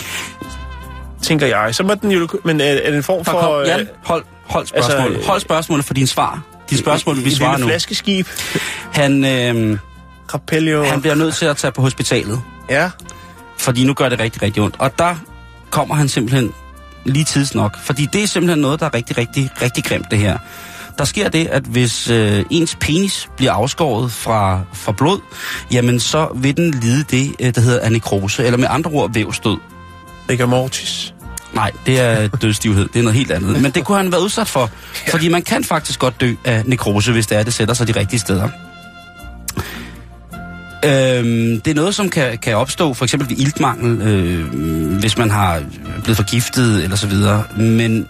[1.22, 1.74] Tænker jeg.
[1.74, 2.28] Så må den jo...
[2.44, 3.40] Men er, er det en form for...
[3.40, 5.00] kom, øh, Jan, hold, hold spørgsmålet.
[5.04, 6.42] altså, Altså, hold spørgsmålet for dine svar.
[6.70, 7.66] De spørgsmål, vi svarer nu.
[7.66, 8.26] flaskeskib.
[8.92, 9.78] Han, øh,
[10.34, 10.84] Rapelio.
[10.84, 12.90] han bliver nødt til at tage på hospitalet, Ja.
[13.58, 14.76] fordi nu gør det rigtig, rigtig ondt.
[14.78, 15.14] Og der
[15.70, 16.52] kommer han simpelthen
[17.04, 17.78] lige tids nok.
[17.82, 20.38] Fordi det er simpelthen noget, der er rigtig, rigtig, rigtig grimt, det her.
[20.98, 25.20] Der sker det, at hvis øh, ens penis bliver afskåret fra, fra blod,
[25.72, 29.56] jamen så vil den lide det, øh, der hedder anekrose, eller med andre ord vævstød.
[30.30, 31.14] Rigor Mortis.
[31.54, 32.88] Nej, det er dødstivhed.
[32.88, 33.62] Det er noget helt andet.
[33.62, 34.70] Men det kunne han være udsat for.
[35.10, 37.92] Fordi man kan faktisk godt dø af nekrose, hvis det er, det sætter sig de
[38.00, 38.48] rigtige steder.
[40.84, 45.30] Øhm, det er noget, som kan, kan opstå for eksempel ved iltmangel, øh, hvis man
[45.30, 45.62] har
[46.02, 47.44] blevet forgiftet eller så videre.
[47.56, 48.06] Men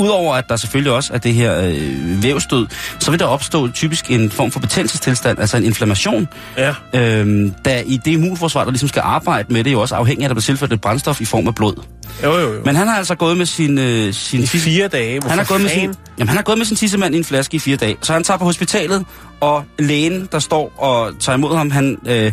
[0.00, 2.66] udover at der selvfølgelig også er det her øh, vævstød,
[2.98, 6.74] så vil der opstå typisk en form for betændelsestilstand, altså en inflammation, Ja.
[6.94, 10.26] øhm, da i det immunforsvar, der ligesom skal arbejde med det, jo også afhængig af,
[10.26, 11.74] at der bliver tilført et brændstof i form af blod.
[12.22, 12.60] Jo, jo, jo.
[12.64, 13.78] Men han har altså gået med sin...
[13.78, 15.18] Øh, sin I fire dage.
[15.20, 17.24] Hvorfor han har, gået med sin, jamen, han har gået med sin tissemand i en
[17.24, 17.96] flaske i fire dage.
[18.02, 19.04] Så han tager på hospitalet,
[19.40, 22.32] og lægen, der står og tager imod ham, han, øh,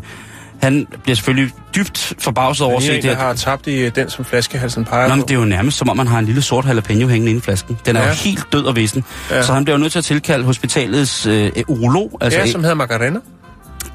[0.61, 3.03] han bliver selvfølgelig dybt forbavset over at Det se det.
[3.03, 3.15] der her.
[3.15, 5.89] har tabt i øh, den, som flaskehalsen peger Nå, men det er jo nærmest som
[5.89, 7.77] om, man har en lille sort jalapeno hængende inde i flasken.
[7.85, 8.07] Den er Ja.
[8.07, 9.03] jo helt død og vissen.
[9.31, 9.43] Ja.
[9.43, 12.17] Så han bliver jo nødt til at tilkalde hospitalets øh, urolog.
[12.21, 13.19] Altså, Ja, som hedder Margarena.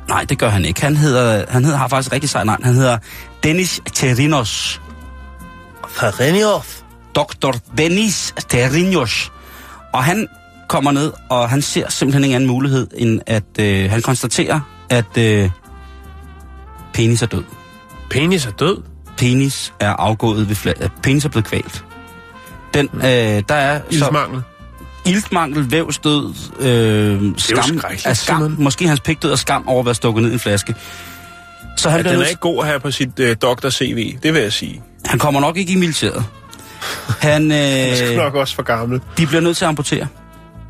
[0.08, 0.82] Nej, det gør han ikke.
[0.82, 2.64] Han, hedder, han hedder, har faktisk rigtig sejt navn.
[2.64, 2.98] Han hedder
[3.42, 4.80] Dennis Terinos.
[5.88, 6.68] Farenioff.
[7.14, 7.50] Dr.
[7.78, 9.32] Dennis Terinos.
[9.92, 10.28] Og han
[10.68, 15.18] kommer ned, og han ser simpelthen ingen anden mulighed, end at øh, han konstaterer, at
[15.18, 15.50] øh,
[16.94, 17.44] penis er død.
[18.10, 18.82] Penis er død.
[19.16, 21.84] Penis er afgået ved fla- øh, Penis er blevet kvalt.
[22.74, 24.42] Den, øh, der er så Ildsmangel.
[25.06, 30.22] iltmangel, vævsdød, øh, skam, af skam, måske hans pigtød og skam over at være stukket
[30.22, 30.74] ned i en flaske.
[31.76, 34.42] Så han, Ja, den er ikke god at have på sit øh, doktor-CV, det vil
[34.42, 34.82] jeg sige.
[35.06, 36.24] han kommer nok ikke i militæret.
[37.20, 39.00] Han, Jeg er øh, nok også for gammel.
[39.18, 40.06] de bliver nødt til at amputere.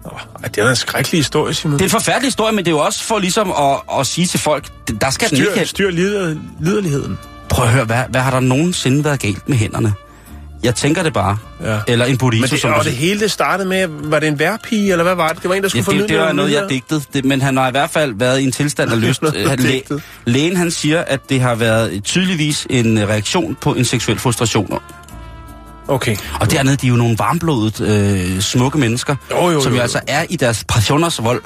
[0.04, 1.72] Oh, det er en skrækkelig historie, Simon.
[1.74, 4.26] Det er en forfærdelig historie, men det er jo også for ligesom at, at sige
[4.26, 4.64] til folk,
[5.00, 5.66] der skal den ikke Styr, hen.
[5.66, 7.18] styr lider, liderligheden.
[7.48, 9.92] Prøv at høre, hvad, hvad har der nogensinde været galt med hænderne?
[10.62, 11.38] Jeg tænker det bare.
[11.64, 11.78] Ja.
[11.88, 14.38] Eller en burrito, Men det, som og det hele det startede med, var det en
[14.38, 15.42] værpige, eller hvad var det?
[15.42, 17.02] Det var en, der Ja, skulle det, formidle det var noget, jeg digtede.
[17.12, 19.22] Det, men han har i hvert fald været i en tilstand af lyst.
[19.46, 19.80] Han, læ,
[20.24, 24.78] lægen han siger, at det har været tydeligvis en øh, reaktion på en seksuel frustration.
[25.88, 26.16] Okay.
[26.40, 29.76] Og dernede, de er jo nogle varmblodet, øh, smukke mennesker, Jo, jo, som jo, jo
[29.76, 29.82] jo.
[29.82, 31.42] altså er i deres passioners vold.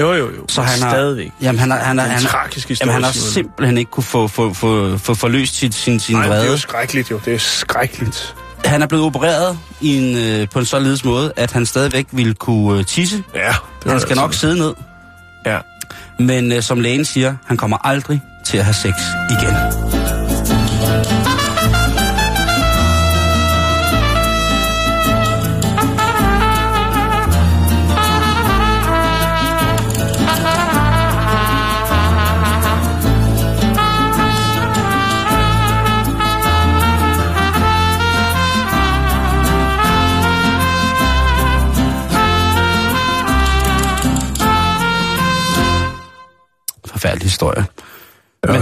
[0.00, 0.44] Jo, jo, jo.
[0.48, 1.30] Så han har, Stadigvæk.
[1.42, 3.90] Jamen, han har, han har, er en han tragisk historie, jamen, han har simpelthen ikke
[3.90, 6.50] kunne få, få, få, få forløst sin, sin, sin Nej, det er vrede.
[6.50, 7.20] jo skrækkeligt jo.
[7.24, 8.34] Det er skrækkeligt.
[8.64, 12.34] Han er blevet opereret i en, øh, på en således måde, at han stadigvæk ville
[12.34, 13.22] kunne øh, tisse.
[13.34, 13.52] Ja.
[13.84, 14.74] Det Han skal nok altså- sidde ned.
[15.46, 15.58] Ja.
[16.18, 18.92] Men øh, som lægen siger, han kommer aldrig til at have sex
[19.30, 19.97] igen.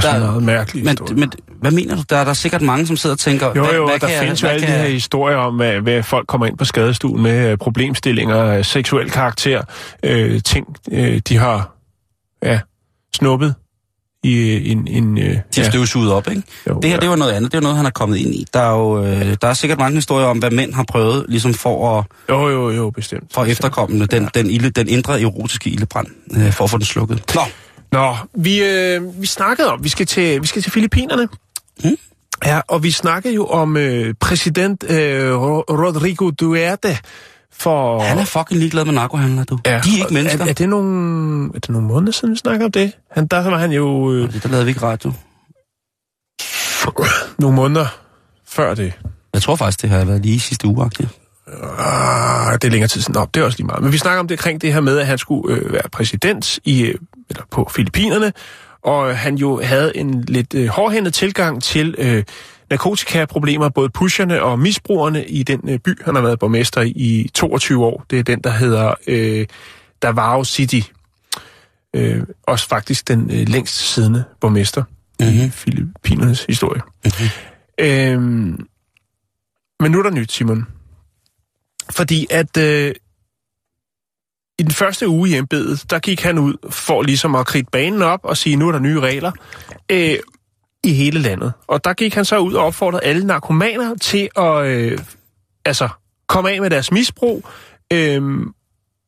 [0.09, 2.03] Der- en meget mærkelig Men, men hvad mener du?
[2.11, 3.47] Der, der er sikkert mange, som sidder og tænker...
[3.57, 5.55] Jo, jo, hvad der kan jeg- findes jo hvad alle de her jeg- historier om,
[5.57, 9.63] hvad, hvad folk kommer ind på skadestuen med øh, problemstillinger, øh, seksuel karakter,
[10.03, 11.73] øh, ting, øh, de har
[12.43, 12.61] ja,
[13.17, 13.55] snuppet
[14.25, 14.87] i øh, en...
[14.89, 16.43] en øh, De har ja, støvsuget op, ikke?
[16.69, 17.01] jo, Det her, ja.
[17.01, 17.53] det var noget andet.
[17.53, 18.47] Det var noget, han er kommet ind i.
[18.55, 21.55] Der er jo øh, der er sikkert mange historier om, hvad mænd har prøvet, ligesom
[21.55, 23.25] for at, Jo, jo, jo, bestemt.
[23.35, 26.85] for at efterkomme den, den, ilde, den indre erotiske ildebrand, øh, for at få den
[26.87, 27.23] slukket.
[27.35, 27.41] Nå,
[27.93, 31.29] Nå, vi, øh, vi snakkede om, vi skal til, vi skal til Filippinerne.
[31.85, 31.97] Mm.
[32.45, 36.99] Ja, og vi snakkede jo om øh, præsident øh, Ro- Rodrigo Duterte
[37.53, 38.01] for...
[38.03, 39.59] han er fucking ligeglad med narkohandler, du.
[39.67, 40.45] ja, De er ikke mennesker.
[40.45, 42.93] Er, er, det nogle, er det nogle måneder siden, vi snakker om det?
[43.11, 45.13] Han, der var han jo øh, Det der lavede vi ikke radio.
[47.39, 47.87] nogle måneder
[48.49, 48.93] før det.
[49.35, 51.09] Jeg tror faktisk, det har været lige sidste uge, agtigt.
[51.79, 53.15] Ah, det er længere tid siden.
[53.15, 53.83] Nå, det er også lige meget.
[53.83, 56.59] Men vi snakker om det kring det her med, at han skulle øh, være præsident
[56.65, 56.95] i, øh,
[57.31, 58.33] eller på Filippinerne,
[58.83, 62.25] og øh, han jo havde en lidt øh, hårdhændet tilgang til øh,
[62.71, 67.31] narkotikaproblemer, både pusherne og misbrugerne i den øh, by, han har været borgmester i, i
[67.35, 68.05] 22 år.
[68.11, 69.47] Det er den, der hedder øh,
[70.03, 70.81] Davao City.
[71.95, 74.85] Øh, også faktisk den øh, længst siddende borgmester
[75.21, 75.37] mm-hmm.
[75.39, 76.83] i Filippinernes historie.
[77.05, 77.29] Mm-hmm.
[77.79, 78.67] Øhm,
[79.81, 80.67] men nu er der nyt, Simon.
[81.91, 82.95] Fordi at øh,
[84.59, 88.03] i den første uge i embedet, der gik han ud for ligesom at kridte banen
[88.03, 89.33] op og sige, nu er der nye regler
[89.91, 90.17] øh,
[90.85, 91.53] i hele landet.
[91.67, 94.99] Og der gik han så ud og opfordrede alle narkomaner til at øh,
[95.65, 95.89] altså,
[96.27, 97.45] komme af med deres misbrug
[97.93, 98.23] øh,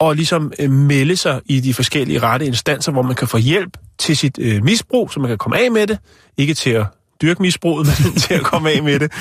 [0.01, 3.77] og ligesom øh, melde sig i de forskellige rette instanser, hvor man kan få hjælp
[3.99, 5.99] til sit øh, misbrug, så man kan komme af med det.
[6.37, 6.87] Ikke til at
[7.23, 9.13] dyrke misbruget, men til at komme af med det.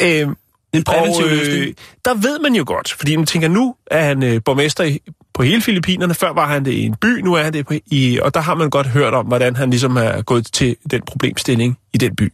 [0.00, 0.28] Øh,
[0.72, 1.58] En præventiv og, løsning.
[1.68, 4.98] øh, der ved man jo godt, fordi man tænker, nu er han øh, borgmester i,
[5.38, 6.14] på hele Filippinerne.
[6.14, 8.20] Før var han det i en by, nu er han det på, i...
[8.22, 11.78] Og der har man godt hørt om, hvordan han ligesom er gået til den problemstilling
[11.94, 12.32] i den by.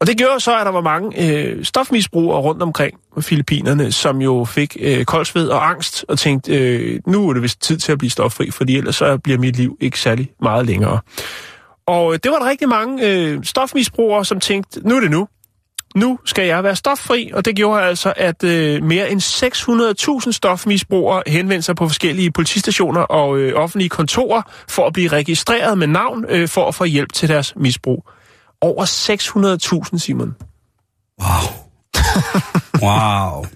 [0.00, 4.22] Og det gjorde så, at der var mange øh, stofmisbrugere rundt omkring på Filippinerne, som
[4.22, 7.92] jo fik øh, koldsved og angst og tænkte, øh, nu er det vist tid til
[7.92, 11.00] at blive stoffri, fordi ellers så bliver mit liv ikke særlig meget længere.
[11.86, 15.28] Og øh, det var der rigtig mange øh, stofmisbrugere, som tænkte, nu er det nu.
[15.94, 19.20] Nu skal jeg være stoffri, og det gjorde altså, at øh, mere end
[20.26, 25.78] 600.000 stofmisbrugere henvendte sig på forskellige politistationer og øh, offentlige kontorer for at blive registreret
[25.78, 28.08] med navn øh, for at få hjælp til deres misbrug.
[28.60, 28.84] Over
[29.92, 30.36] 600.000, Simon.
[31.22, 31.68] Wow.
[32.88, 33.46] wow.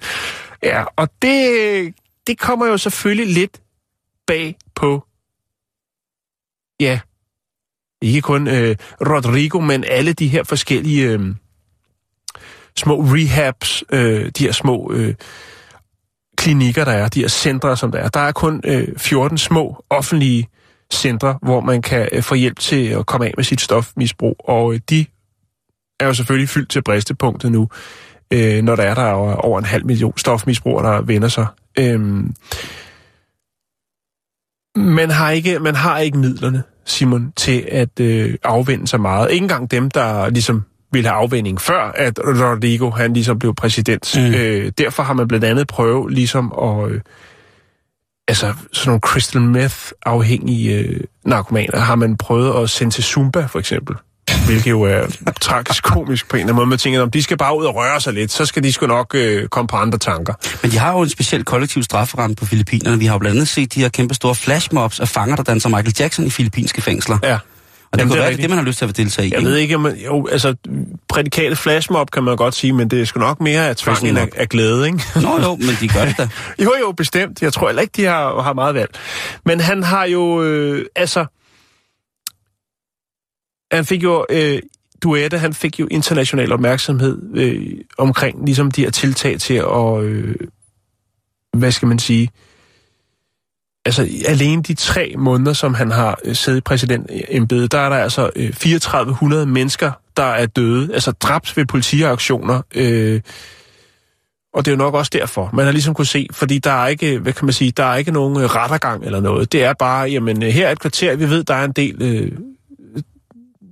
[0.62, 1.94] Ja, og det,
[2.26, 3.60] det kommer jo selvfølgelig lidt
[4.26, 5.04] bag på,
[6.80, 7.00] ja,
[8.02, 11.34] ikke kun øh, Rodrigo, men alle de her forskellige øh,
[12.78, 15.14] små rehabs, øh, de her små øh,
[16.36, 18.08] klinikker, der er, de her centre, som der er.
[18.08, 20.48] Der er kun øh, 14 små offentlige
[20.92, 24.74] centre, hvor man kan øh, få hjælp til at komme af med sit stofmisbrug, og
[24.74, 25.06] øh, de
[26.00, 27.68] er jo selvfølgelig fyldt til bristepunktet nu,
[28.30, 31.46] øh, når der er der er over en halv million stofmisbrugere, der vender sig.
[31.78, 32.34] Øhm,
[34.76, 39.30] man, har ikke, man har ikke midlerne, Simon, til at øh, afvende sig meget.
[39.30, 44.14] Ikke engang dem, der ligesom ville have afvending før, at Rodrigo han ligesom blev præsident.
[44.16, 44.34] Mm.
[44.34, 46.90] Øh, derfor har man blandt andet prøvet ligesom at...
[46.90, 47.00] Øh,
[48.28, 53.58] altså sådan nogle crystal meth-afhængige øh, narkomaner har man prøvet at sende til Zumba, for
[53.58, 53.96] eksempel.
[54.46, 55.06] Hvilket jo er
[55.40, 56.66] tragisk komisk på en eller anden måde.
[56.66, 58.86] Man tænker, om de skal bare ud og røre sig lidt, så skal de sgu
[58.86, 60.34] nok øh, komme på andre tanker.
[60.62, 62.98] Men de har jo en speciel kollektiv strafferamme på Filippinerne.
[62.98, 65.68] Vi har jo blandt andet set de her kæmpe store flashmobs af fanger, der danser
[65.68, 67.18] Michael Jackson i filippinske fængsler.
[67.22, 67.38] Ja.
[67.92, 69.30] Og det kunne det er være, det man har lyst til at deltage i.
[69.30, 69.50] Jeg ikke?
[69.50, 70.54] ved ikke, om man, jo, altså,
[71.08, 74.18] prædikatet flashmob kan man godt sige, men det er sgu nok mere af tvang end
[74.18, 75.02] af, af glæde, ikke?
[75.22, 76.28] Nå jo, men de gør det da.
[76.64, 77.42] Jo, jo, bestemt.
[77.42, 78.90] Jeg tror heller ikke, de har, har meget valg.
[79.44, 81.26] Men han har jo, øh, altså...
[83.72, 84.62] Han fik jo, øh,
[85.02, 90.34] Duette, han fik jo international opmærksomhed øh, omkring ligesom de her tiltag til at, øh,
[91.56, 92.30] hvad skal man sige,
[93.86, 97.96] altså alene de tre måneder, som han har øh, siddet i præsidentembedet, der er der
[97.96, 103.20] altså øh, 3400 mennesker, der er døde, altså dræbt ved politiaktioner, øh,
[104.54, 106.86] og det er jo nok også derfor, man har ligesom kunne se, fordi der er
[106.86, 109.52] ikke, hvad kan man sige, der er ikke nogen øh, rettergang eller noget.
[109.52, 112.02] Det er bare, jamen øh, her er et kvarter, vi ved, der er en del,
[112.02, 112.32] øh,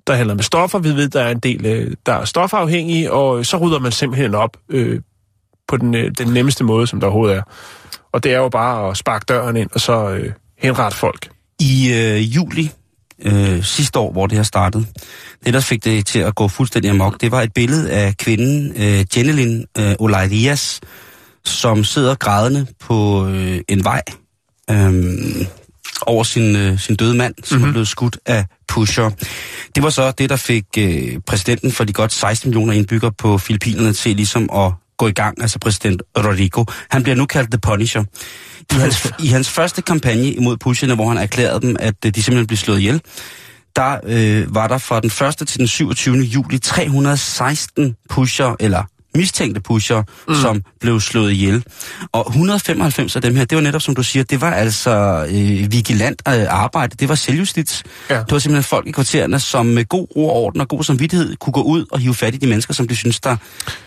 [0.07, 3.46] der handler med stoffer, vi ved, der er en del, øh, der er stofafhængige, og
[3.46, 5.00] så rydder man simpelthen op øh,
[5.68, 7.42] på den, øh, den nemmeste måde, som der overhovedet er.
[8.14, 11.29] Og det er jo bare at sparke døren ind, og så øh, henrette folk.
[11.61, 12.70] I øh, juli
[13.22, 14.87] øh, sidste år, hvor det her startede,
[15.44, 18.72] det der fik det til at gå fuldstændig amok, det var et billede af kvinden
[18.77, 20.81] øh, Jenelin øh, Olaidias,
[21.44, 24.03] som sidder grædende på øh, en vej
[24.70, 25.46] øh,
[26.03, 27.68] over sin, øh, sin døde mand, som mm-hmm.
[27.68, 29.11] er blevet skudt af pusher.
[29.74, 33.38] Det var så det, der fik øh, præsidenten for de godt 16 millioner indbyggere på
[33.38, 36.64] Filippinerne til ligesom at gå i gang, altså præsident Rodrigo.
[36.90, 38.04] Han bliver nu kaldt The Punisher.
[38.72, 42.22] I hans, I hans første kampagne imod pusherne, hvor han erklærede dem, at øh, de
[42.22, 43.00] simpelthen blev slået ihjel,
[43.76, 45.48] der øh, var der fra den 1.
[45.48, 46.16] til den 27.
[46.16, 48.83] juli 316 pusher, eller
[49.14, 50.35] mistænkte pusher, mm.
[50.35, 51.64] som blev slået ihjel.
[52.12, 55.72] Og 195 af dem her, det var netop som du siger, det var altså øh,
[55.72, 57.83] vigilant øh, arbejde, det var selvjustits.
[58.11, 58.18] Ja.
[58.18, 61.37] Det var simpelthen folk i kvartererne, som med god ro og orden og god samvittighed
[61.37, 63.37] kunne gå ud og hive fat i de mennesker, som de synes, der,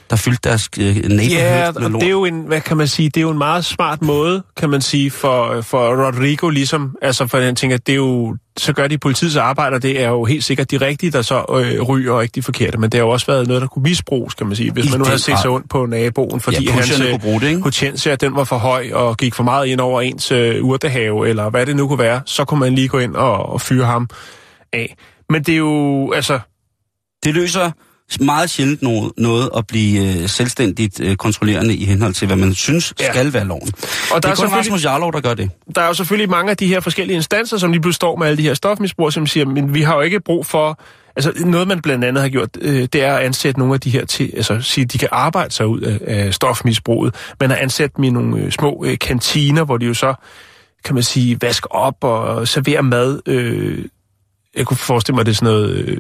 [0.10, 2.02] der fyldte deres øh, neighborhood Ja, med lort.
[2.02, 4.44] det er jo en, hvad kan man sige, det er jo en meget smart måde,
[4.58, 8.74] kan man sige, for, for Rodrigo ligesom, altså for jeg tænker, det er jo, så
[8.74, 11.82] gør de politiets arbejde, og det er jo helt sikkert de rigtige, der så øh,
[11.82, 14.34] ryger, og ikke de forkerte, men det har jo også været noget, der kunne misbruges,
[14.34, 16.72] kan man sige, hvis I man nu havde set sig ondt på naboen, fordi Ja,
[16.72, 17.62] hans ikke?
[17.64, 21.50] potentiale, den var for høj, og gik for meget ind over ens øh, urtehave, eller
[21.50, 24.10] hvad det nu kunne være, så kunne man lige gå ind og, og fyre ham
[24.74, 24.96] af.
[25.30, 26.40] Men det er jo, altså,
[27.24, 27.72] Det løser
[28.22, 32.54] meget sjældent noget, noget at blive øh, selvstændigt øh, kontrollerende i henhold til, hvad man
[32.54, 33.12] synes Ja.
[33.12, 33.62] skal være loven.
[33.62, 33.70] og
[34.16, 35.50] Det der er er, kun Rasmus Jarlov, der gør det.
[35.76, 38.28] der er jo selvfølgelig mange af de her forskellige instanser, som lige pludselig står med
[38.28, 40.80] alle de her stofmisbrugere, som siger, men vi har jo ikke brug for...
[41.16, 43.90] Altså noget, man blandt andet har gjort, øh, det er at ansætte nogle af de
[43.90, 47.16] her til, altså sige, de kan arbejde sig ud af, af stofmisbruget.
[47.40, 50.14] Man har ansat dem i nogle øh, små øh, kantiner, hvor de jo så,
[50.86, 53.20] kan man sige, vasker op og serverer mad.
[53.26, 53.86] Øh,
[54.56, 55.98] jeg kunne forestille mig, det er sådan noget, øh,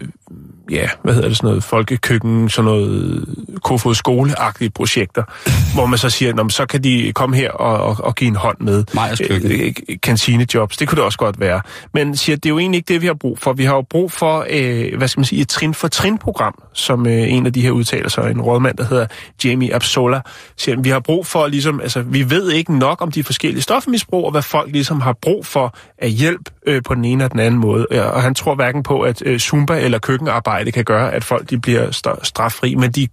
[0.71, 3.25] ja, hvad hedder det, sådan noget folkekøkken, sådan noget
[3.63, 5.23] Kofod skoleagtige projekter,
[5.75, 8.35] hvor man så siger, "Nå, så kan de komme her og, og, og give en
[8.35, 8.83] hånd med.
[9.27, 9.51] Køkken.
[9.51, 11.61] Øh, øh, kantinejobs, det kunne det også godt være.
[11.93, 13.53] Men siger, det er jo egentlig ikke det, vi har brug for.
[13.53, 17.07] Vi har jo brug for, øh, hvad skal man sige, et trin for trin-program, som
[17.07, 19.05] øh, en af de her udtaler sig, en rådmand, der hedder
[19.45, 20.21] Jamie Absola,
[20.57, 24.25] siger, vi har brug for, ligesom, altså, vi ved ikke nok om de forskellige stofmisbrug,
[24.25, 27.39] og hvad folk ligesom har brug for af hjælp øh, på den ene og den
[27.39, 27.87] anden måde.
[27.91, 31.49] Ja, Og han tror hverken på, at øh, Zumba eller køkkenarbejde kan gøre, at folk
[31.49, 33.07] de bliver st- straffri, men de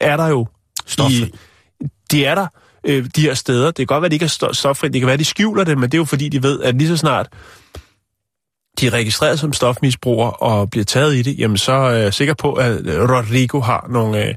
[0.00, 0.46] er der jo.
[0.86, 1.14] Stoffri.
[1.14, 1.34] I,
[2.10, 2.46] de er der,
[2.84, 3.66] øh, de her steder.
[3.66, 4.88] Det kan godt være, at de ikke er sto- stoffri.
[4.88, 6.74] Det kan være, at de skjuler det, men det er jo fordi, de ved, at
[6.74, 7.28] lige så snart
[8.80, 12.34] de er registreret som stofmisbrugere og bliver taget i det, jamen så er jeg sikker
[12.34, 14.34] på, at øh, Rodrigo har nogle, øh,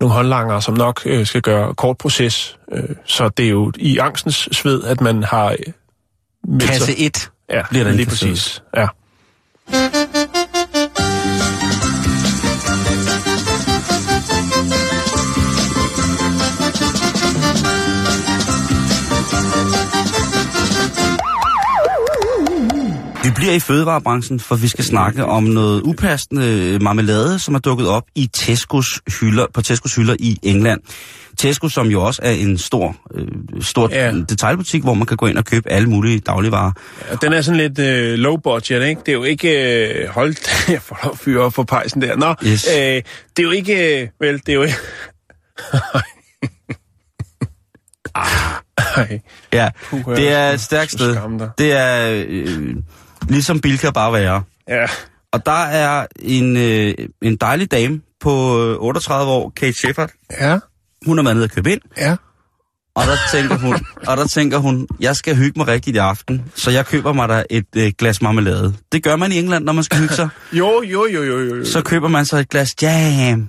[0.00, 2.58] nogle håndlanger, som nok øh, skal gøre kort proces.
[2.72, 5.50] Øh, så det er jo i angstens sved, at man har...
[5.50, 5.58] Øh,
[6.60, 8.62] Kasse 1 ja, bliver der lige præcis.
[8.76, 8.86] Ja.
[23.34, 28.02] Bliver i fødevarebranchen, for vi skal snakke om noget upassende marmelade, som er dukket op
[28.14, 30.80] i Tescos hylder, på Tescos hylder i England.
[31.38, 33.26] Tesco, som jo også er en stor, øh,
[33.62, 34.12] stor Ja.
[34.28, 36.72] detailbutik, hvor man kan gå ind og købe alle mulige dagligvarer.
[37.10, 39.00] Ja, Den er sådan lidt øh, low budget, ikke?
[39.00, 39.78] Det er jo ikke...
[39.88, 42.16] Øh, hold da, jeg får lov at fyre op for pejsen der.
[42.16, 42.66] Nå, Yes.
[42.70, 43.02] øh, det
[43.38, 44.00] er jo ikke...
[44.02, 44.76] Øh, vel, det er jo ikke...
[48.96, 49.20] Ej,
[49.52, 51.16] Ja, Puha, det er et stærkt sted.
[51.58, 52.74] Det er øh,
[53.28, 54.42] ligesom Bilka bare være.
[54.68, 54.86] ja.
[55.32, 60.10] Og der er en, øh, en dejlig dame på øh, 38 år, Kate Shepard.
[60.40, 60.58] Ja,
[61.06, 62.16] Hun er med nede at købe ind, ja.
[62.94, 63.74] og der tænker hun,
[64.08, 67.28] og der tænker hun, jeg skal hygge mig rigtigt i aften, så jeg køber mig
[67.28, 68.74] der et øh, glas marmelade.
[68.92, 70.28] Det gør man i England, når man skal hygge sig.
[70.52, 71.54] Jo, jo, jo, jo, jo.
[71.56, 71.64] jo.
[71.64, 73.48] Så køber man så et glas jam.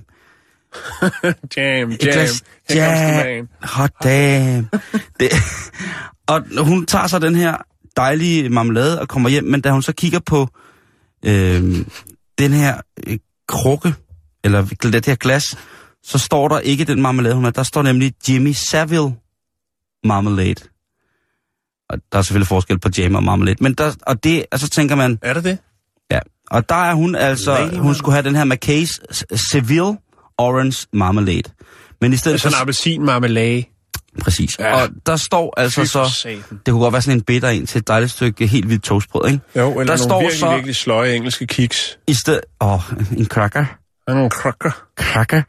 [1.56, 2.12] jam, Et jam.
[2.12, 2.42] glas
[2.74, 3.48] jam.
[3.62, 4.68] Hot damn.
[5.20, 5.28] Det,
[6.26, 7.56] og hun tager så den her
[7.96, 10.48] dejlige marmelade og kommer hjem, men da hun så kigger på,
[11.24, 11.62] øh,
[12.38, 13.94] den her øh, krukke,
[14.44, 15.58] eller det her glas,
[16.04, 17.50] så står der ikke den marmelade, hun har.
[17.50, 19.14] Der står nemlig Jimmy Savile
[20.04, 20.64] Marmalade.
[21.90, 23.56] Og der er selvfølgelig forskel på jam og marmalade.
[23.60, 25.58] Men der, og det, og så tænker man, Er det det?
[26.10, 26.18] ja.
[26.50, 29.96] Og der er hun altså, Lady hun skulle have den her McKay's Seville
[30.38, 31.42] Orange Marmalade.
[32.00, 32.60] Men i stedet Altså en for...
[32.60, 33.64] appelsin marmelade.
[34.22, 34.58] Præcis.
[34.58, 34.82] Ja.
[34.82, 36.08] Og der står altså Fy så...
[36.22, 36.42] satan.
[36.66, 39.26] Det kunne godt være sådan en bitter en til et dejligt stykke helt hvidt toastbrød,
[39.30, 39.40] ikke?
[39.56, 41.98] Jo, eller Der nogle står virkelig, så- virkelig sløje engelske kiks.
[42.06, 42.40] I stedet...
[42.60, 42.80] Åh, oh,
[43.18, 43.64] en cracker.
[44.06, 44.70] Der er nogle krakker.
[44.98, 45.42] Cracker.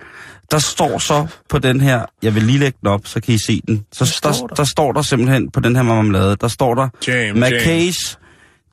[0.51, 2.05] Der står så på den her...
[2.23, 3.85] Jeg vil lige lægge den op, så kan I se den.
[3.93, 4.55] Så står der, der?
[4.55, 6.89] der står der simpelthen på den her marmelade, der står der...
[7.07, 8.15] Jam, McKay's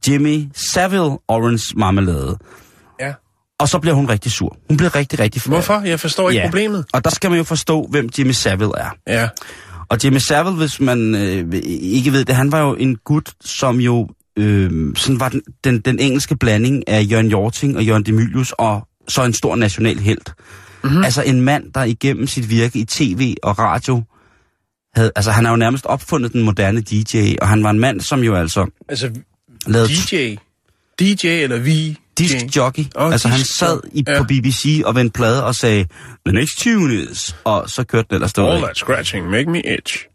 [0.09, 2.37] Jimmy Savile Orange Marmelade.
[3.01, 3.13] Ja.
[3.59, 4.57] Og så bliver hun rigtig sur.
[4.69, 5.51] Hun bliver rigtig, rigtig sur.
[5.53, 5.81] Hvorfor?
[5.81, 6.47] Jeg forstår ikke Ja.
[6.47, 6.85] problemet.
[6.93, 8.91] Og der skal man jo forstå, hvem Jimmy Savile er.
[9.07, 9.29] Ja.
[9.89, 13.81] Og Jimmy Savile, hvis man øh, ikke ved det, han var jo en gut, som
[13.81, 18.53] jo øh, sådan var den, den, den engelske blanding af Jørgen Jorting og Jørgen Demilius,
[18.59, 20.33] og så en stor national helt.
[20.85, 21.05] Mm-hmm.
[21.05, 24.03] Altså en mand, der igennem sit virke i tv og radio,
[24.95, 28.01] havde, altså han har jo nærmest opfundet den moderne DJ, og han var en mand,
[28.01, 29.11] som jo altså Altså,
[29.67, 30.35] lavede DJ.
[31.01, 31.99] DJ eller vi?
[32.19, 32.85] Disk jockey.
[32.97, 34.19] Åh, altså han sad i, Ja.
[34.19, 35.85] på BBC og vendte plade og sagde,
[36.27, 38.63] the next tune is, og så kørte den ellers All derud.
[38.63, 40.07] that scratching make me itch.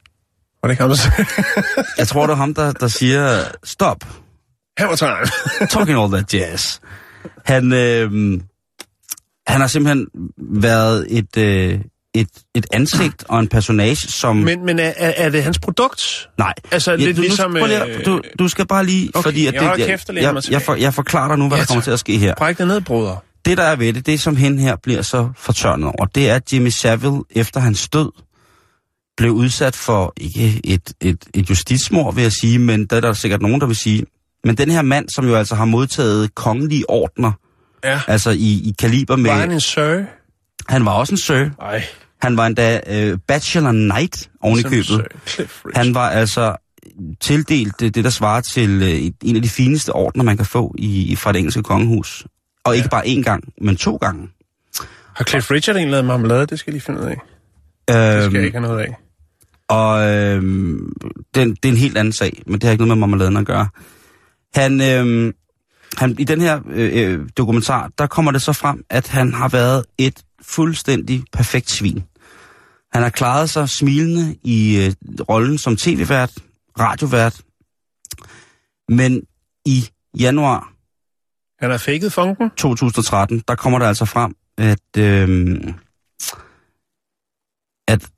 [0.64, 1.26] Var det ikke ham, der sagde?
[1.98, 3.98] Jeg tror, det er ham, der, der siger, stop,
[4.78, 5.68] Hammer time.
[5.70, 6.80] talking all that jazz.
[7.46, 8.12] Han, øh,
[9.48, 10.08] han har simpelthen
[10.38, 11.80] været et, øh,
[12.16, 14.36] et, et ansigt og en personage, som...
[14.36, 16.30] men men er, er, det hans produkt?
[16.38, 16.54] nej.
[16.72, 19.12] altså, lidt du, ligesom, prøv lige, øh, du, du skal bare lige...
[19.14, 21.48] Okay, fordi at jeg det, jeg, kæft jeg, jeg, jeg, for, jeg forklarer dig nu,
[21.48, 22.36] hvad Ja, der kommer til at ske her.
[22.36, 23.24] Bræk det ned, bruder.
[23.46, 26.36] Det, der er ved det, det som hende her bliver så fortørnet over, det er,
[26.36, 28.12] at Jimmy Savile efter hans død
[29.18, 33.14] blev udsat for ikke et, et, et justitsmord, vil jeg sige, men der er der
[33.14, 34.06] sikkert nogen, der vil sige.
[34.44, 37.32] Men den her mand, som jo altså har modtaget kongelige ordner,
[37.84, 38.02] Ja.
[38.08, 39.30] altså i, i kaliber med...
[39.30, 40.04] Var han en sir?
[40.70, 41.50] Han var også en sir.
[41.60, 41.84] Nej.
[42.22, 45.08] Han var endda øh, bachelor knight oven i købet.
[45.76, 46.56] Han var altså
[47.22, 50.76] tildelt det, det der svarer til øh, en af de fineste ordner, man kan få
[50.78, 52.26] i, fra det engelske kongehus.
[52.64, 54.30] Og ikke bare én gang, men to gange.
[55.16, 56.46] Har Cliff Richard egentlig lavet marmelade?
[56.46, 57.16] Det skal jeg lige finde ud af.
[57.88, 58.96] Det skal Øhm, jeg ikke have noget af.
[59.68, 60.94] Og øhm,
[61.36, 63.46] den, det er en helt anden sag, men det har ikke noget med marmeladen at
[63.46, 63.68] gøre.
[64.56, 65.34] Han, øhm,
[65.98, 69.50] han, I den her øh, øh, dokumentar, der kommer det så frem, at han har
[69.50, 72.04] været et fuldstændig perfekt svin.
[72.92, 76.34] Han har klaret sig smilende i øh, rollen som tv-vært,
[76.80, 77.42] radiovært,
[78.90, 79.24] men
[79.66, 80.74] i januar
[81.60, 82.50] Han har faked funken.
[82.50, 85.74] 2013, der kommer der altså frem, at, øhm,
[87.88, 88.10] at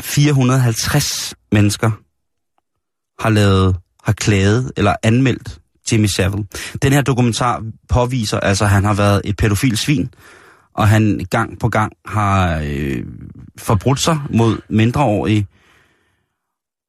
[0.00, 1.90] 450 mennesker
[3.22, 5.60] har lavet, har klaget eller anmeldt
[5.92, 6.46] Jimmy Savile.
[6.82, 10.14] Den her dokumentar påviser altså, at han har været et pædofil svin,
[10.74, 13.04] og han gang på gang har øh,
[13.58, 15.46] forbrudt sig mod mindreårige.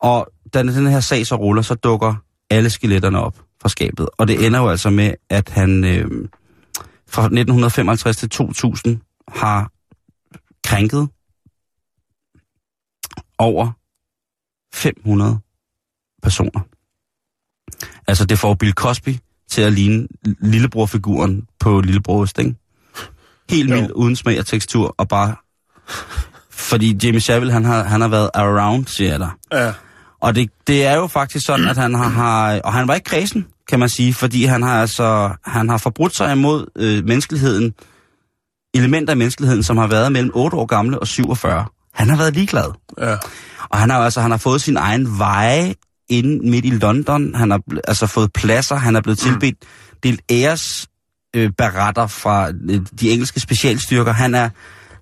[0.01, 2.15] Og da den her sag så ruller, så dukker
[2.49, 4.09] alle skeletterne op fra skabet.
[4.17, 6.29] Og det ender jo altså med, at han øh,
[7.07, 9.71] fra 1955 til 2000 har
[10.63, 11.09] krænket
[13.37, 13.71] over
[14.73, 15.39] 500
[16.23, 16.61] personer.
[18.07, 19.09] Altså det får Bill Cosby
[19.47, 22.55] til at ligne lillebrorfiguren på Lillebror ikke?
[23.49, 25.35] Helt mild, uden smag og tekstur, og bare...
[26.49, 29.29] Fordi Jimmy Savile, han har, han har været around, siger jeg dig.
[29.51, 29.73] Ja.
[30.21, 32.59] Og det, det er jo faktisk sådan, at han har, har...
[32.59, 35.29] Og han var ikke kredsen, kan man sige, fordi han har altså...
[35.45, 37.73] Han har forbrudt sig imod øh, menneskeligheden,
[38.73, 41.65] elementer af menneskeligheden, som har været mellem 8 år gamle og 47.
[41.93, 42.71] Han har været ligeglad.
[42.99, 43.15] Ja.
[43.69, 45.75] Og han har altså han har fået sin egen veje
[46.09, 47.35] inde midt i London.
[47.35, 48.75] Han har altså fået pladser.
[48.75, 49.55] Han er blevet tilbedt
[50.03, 50.87] delt æres
[51.35, 54.11] øh, beretter fra øh, de engelske specialstyrker.
[54.11, 54.49] Han er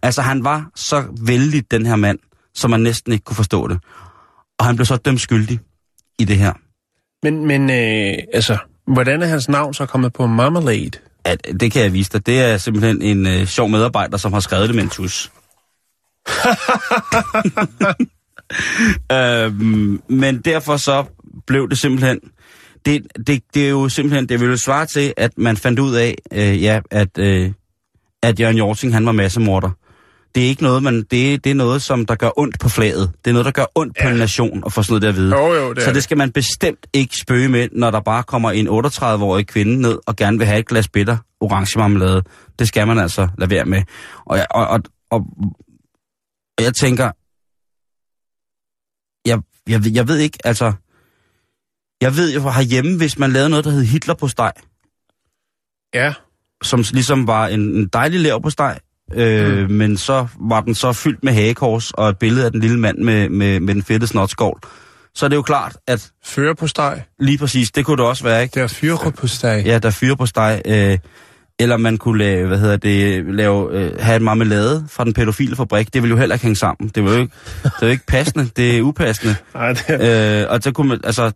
[0.01, 2.19] altså han var så vældig den her mand,
[2.55, 3.79] som man næsten ikke kunne forstå det.
[4.59, 5.59] Og han blev så dømt skyldig
[6.19, 6.53] i det her.
[7.23, 10.91] Men, men øh, altså, hvordan er hans navn så kommet på Marmalade?
[11.25, 12.25] At, det kan jeg vise dig.
[12.25, 15.31] Det er simpelthen en øh, sjov medarbejder, som har skrevet det med en tus.
[19.11, 21.05] øhm, men derfor så
[21.47, 22.19] blev det simpelthen...
[22.85, 24.29] Det, det, det er jo simpelthen...
[24.29, 27.51] Det ville svare til, at man fandt ud af, øh, ja, at, øh,
[28.23, 29.69] at Jørgen Jorting, han var massemorder.
[30.35, 33.11] Det er ikke noget, man, det, det er noget, som der gør ondt på flaget.
[33.25, 34.03] Det er noget, der gør ondt ja.
[34.03, 35.35] på en nation at få sådan noget der at vide.
[35.35, 38.51] Jo, jo, det så det skal man bestemt ikke spøge med, når der bare kommer
[38.51, 42.23] en 38-årig kvinde ned og gerne vil have et glas bitter orange marmelade.
[42.59, 43.81] Det skal man altså lade være med.
[44.25, 44.79] Og jeg, og, og,
[45.09, 45.25] og,
[46.57, 47.11] og jeg tænker,
[49.25, 50.73] jeg, jeg, jeg ved ikke, altså,
[52.03, 54.51] jeg ved jo herhjemme, hvis man lavede noget, der hed Hitler på steg,
[55.93, 56.13] Ja.
[56.63, 58.77] som ligesom var en, en dejlig lav på steg,
[59.13, 59.71] øh, mm.
[59.75, 62.97] men så var den så fyldt med hagekors og et billede af den lille mand
[62.97, 64.59] med, med, med den fedte snotskål.
[65.15, 67.03] Så er det jo klart, at Fører på steg.
[67.19, 68.53] lige præcis, det kunne det også være, ikke?
[68.55, 69.63] Det er fyre på steg.
[69.65, 70.61] Ja, der fyrer på steg.
[70.65, 70.97] Øh,
[71.59, 75.55] eller man kunne lave, hvad hedder det, lave, øh, have en marmelade fra den pædofile
[75.55, 75.93] fabrik.
[75.93, 76.89] Det ville jo heller ikke hænge sammen.
[76.95, 77.33] Det var jo ikke,
[77.63, 78.49] det var jo ikke passende.
[78.55, 79.35] Det er upassende.
[79.53, 80.41] Nej, det er...
[80.43, 81.31] Øh, og så kunne man, altså,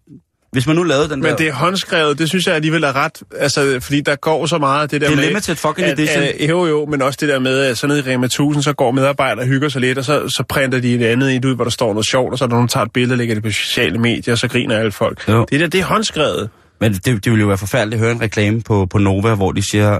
[0.51, 1.35] hvis man nu lavede den Men der...
[1.35, 4.91] det er håndskrevet, det synes jeg alligevel er ret, altså, fordi der går så meget
[4.91, 5.27] det der Det er med...
[5.27, 6.23] limited fucking at, edition.
[6.23, 8.73] At, jo, jo, men også det der med, at så nede i Rema 1000, så
[8.73, 11.55] går medarbejdere og hygger sig lidt, og så, så printer de et andet et ud,
[11.55, 13.17] hvor der står noget sjovt, og så er der nogen, der tager et billede og
[13.17, 15.29] lægger det på sociale medier, og så griner alle folk.
[15.29, 15.45] Jo.
[15.51, 16.49] Det der, det er håndskrevet.
[16.81, 19.51] Men det, det ville jo være forfærdeligt at høre en reklame på, på Nova, hvor
[19.51, 19.99] de siger,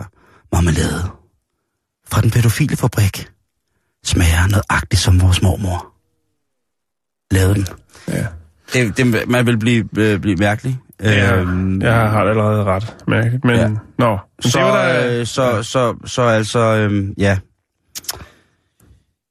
[0.54, 1.04] marmelade
[2.12, 3.28] fra den pædofile fabrik
[4.06, 5.94] smager nøjagtigt som vores mormor.
[7.32, 7.68] Lavede den.
[8.08, 8.26] Ja.
[8.74, 10.78] Det, det, man vil blive, øh, blive mærkelig.
[11.04, 13.56] Ja, Øhm, jeg har allerede ret mærkeligt, men...
[13.56, 13.62] Ja.
[13.62, 13.70] Ja.
[13.98, 14.10] Nå,
[14.44, 15.20] men så, det var der...
[15.20, 17.38] øh, så, så, så altså, øhm, ja.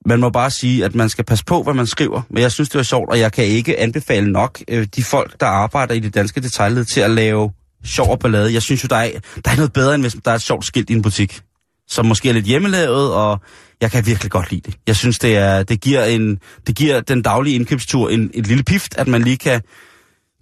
[0.06, 2.22] Man må bare sige, at man skal passe på, hvad man skriver.
[2.30, 5.40] Men jeg synes, det var sjovt, og jeg kan ikke anbefale nok øh, de folk,
[5.40, 7.52] der arbejder i det danske detaljled til at lave
[7.84, 8.52] sjov og ballade.
[8.52, 9.10] Jeg synes jo, der er,
[9.44, 11.40] der er noget bedre, end hvis der er et sjovt skilt i en butik,
[11.88, 13.40] som måske er lidt hjemmelavet, og
[13.80, 14.78] jeg kan virkelig godt lide det.
[14.86, 18.62] Jeg synes, det, er, det, giver, en, det giver den daglige indkøbstur en, et lille
[18.62, 19.62] pift, at man lige kan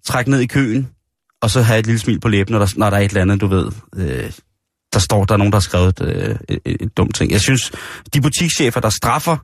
[0.04, 0.88] trække ned i køen,
[1.42, 3.22] og så have et lille smil på læben, når der, når der er et eller
[3.22, 3.70] andet, du ved.
[3.96, 4.32] Øh,
[4.92, 7.32] der står, der er nogen, der har skrevet et, øh, et, et, et dumt ting.
[7.32, 7.72] Jeg synes,
[8.14, 9.36] de butikschefer, der straffer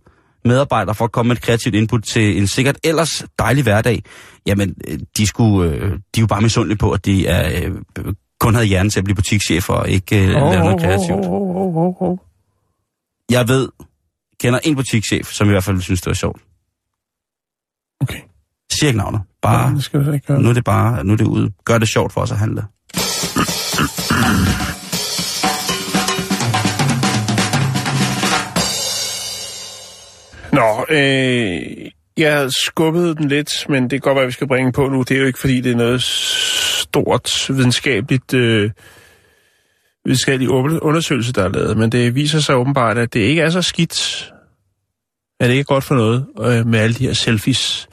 [0.45, 4.03] medarbejdere for at komme med et kreativt input til en sikkert ellers dejlig hverdag,
[4.47, 7.73] jamen, øh, de, skulle, øh, de er jo bare misundelige på, at de er, øh,
[8.41, 11.27] kun havde hjernen til at blive butikschefer og ikke øh, lave noget kreativt.
[11.27, 12.19] oh, oh, oh, oh.
[13.31, 13.69] Jeg ved,
[14.41, 16.43] kender en butikschef, som i hvert fald synes, det var sjovt.
[18.01, 18.21] Okay.
[18.73, 19.19] Siger ikke navnet.
[19.19, 20.43] Ja, Bare, det skal vi ikke gøre.
[20.43, 21.53] nu er det bare, nu er det ude.
[21.65, 22.63] Gør det sjovt for os at handle.
[30.53, 34.73] Nå, øh, jeg skubbede den lidt, men det kan godt være, at vi skal bringe
[34.73, 35.03] på nu.
[35.03, 38.71] Det er jo ikke, fordi det er noget stort videnskabeligt øh,
[40.11, 40.51] videnskabelig
[40.83, 44.31] undersøgelse, der er lavet, men det viser sig åbenbart, at det ikke er så skidt,
[45.41, 47.89] at det ikke er godt for noget øh, med alle de her selfies.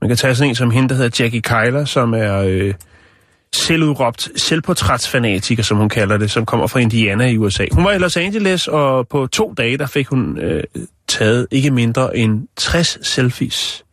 [0.00, 2.74] Man kan tage sådan en som hende, der hedder Jackie Kyler, som er øh,
[3.54, 7.66] selvudråbt selvportrætsfanatiker, som hun kalder det, som kommer fra Indiana i USA.
[7.72, 10.62] Hun var i Los Angeles, og på to dage, der fik hun øh,
[11.08, 13.84] taget ikke mindre end 60 selfies.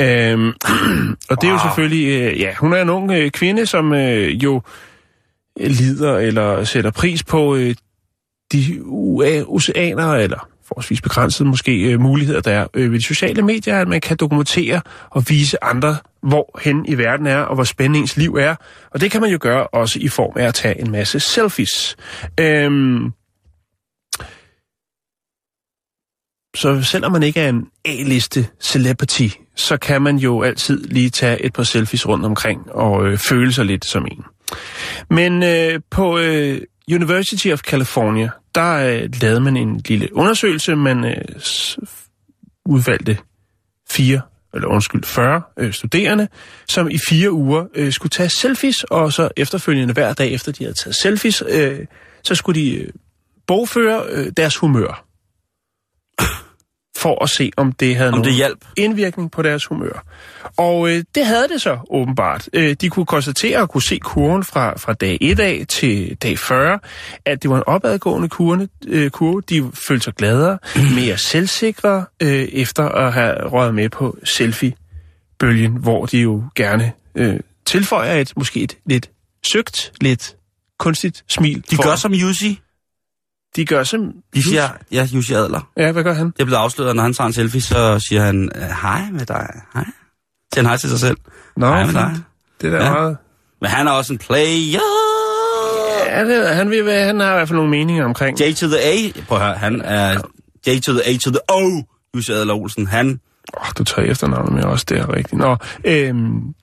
[0.00, 0.52] Øhm,
[1.30, 4.44] og det er jo selvfølgelig, øh, ja, hun er en ung øh, kvinde, som øh,
[4.44, 4.62] jo
[5.60, 7.74] lider eller sætter pris på øh,
[8.52, 8.82] de
[9.46, 13.88] oceaner, eller forholdsvis begrænsede måske øh, muligheder, der er øh, ved de sociale medier, at
[13.88, 14.80] man kan dokumentere
[15.10, 18.54] og vise andre, hvor hen i verden er, og hvor spændende ens liv er.
[18.90, 21.96] Og det kan man jo gøre også i form af at tage en masse selfies.
[22.40, 23.12] Øhm,
[26.56, 31.42] så selvom man ikke er en A-liste celebrity, så kan man jo altid lige tage
[31.42, 34.24] et par selfies rundt omkring og øh, føle sig lidt som en.
[35.10, 36.60] Men øh, på øh,
[36.92, 40.76] University of California, der øh, lavede man en lille undersøgelse.
[40.76, 41.14] Man øh,
[42.66, 43.18] udvalgte
[43.90, 44.20] fire,
[44.54, 46.28] eller undskyld, 40 øh, studerende,
[46.68, 50.64] som i fire uger øh, skulle tage selfies, og så efterfølgende hver dag efter de
[50.64, 51.86] havde taget selfies, øh,
[52.22, 52.88] så skulle de øh,
[53.46, 55.07] bogføre øh, deres humør.
[56.98, 58.58] For at se, om det havde Om nogen det hjalp.
[58.76, 60.04] indvirkning på deres humør.
[60.56, 62.48] Og øh, det havde det så åbenbart.
[62.52, 66.38] Øh, de kunne konstatere og kunne se kurven fra, fra dag 1 af til dag
[66.38, 66.78] 40,
[67.24, 68.68] at det var en opadgående kurve.
[68.86, 69.42] Øh, kurve.
[69.48, 70.58] De følte sig gladere,
[71.00, 77.40] mere selvsikre, øh, efter at have røget med på selfie-bølgen, hvor de jo gerne øh,
[77.66, 79.10] tilføjer et måske et lidt
[79.46, 80.36] søgt, lidt
[80.78, 81.64] kunstigt smil.
[81.70, 82.60] De for- gør som Jussi.
[83.56, 84.12] De gør som...
[84.34, 85.70] De siger, ja, Jussi Adler.
[85.76, 86.26] Ja, hvad gør han?
[86.26, 89.26] Det er blevet afsløret, når han tager en selfie, så siger han, øh, hej med
[89.26, 89.84] dig, hej.
[90.54, 91.16] Siger han hej til sig selv.
[91.56, 92.16] Nå, hej med dig.
[92.60, 92.92] Det der Ja.
[92.92, 93.16] meget...
[93.60, 94.80] Men han er også en player.
[96.06, 98.40] Ja, det, han, vil, han har i hvert fald nogle meninger omkring.
[98.40, 99.22] J to the A.
[99.28, 100.20] Prøv at høre, han er
[100.66, 101.82] J to the A to the O.
[102.16, 103.20] Jussi Adler Olsen, han...
[103.56, 105.38] Oh, du tager efternavnet med også, det er rigtigt.
[105.38, 106.54] Nå, øhm,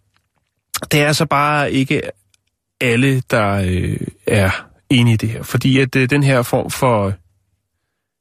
[0.91, 2.01] det er altså bare ikke
[2.81, 4.49] alle, der øh, er
[4.89, 5.43] enige i det her.
[5.43, 7.13] Fordi at øh, den her form for,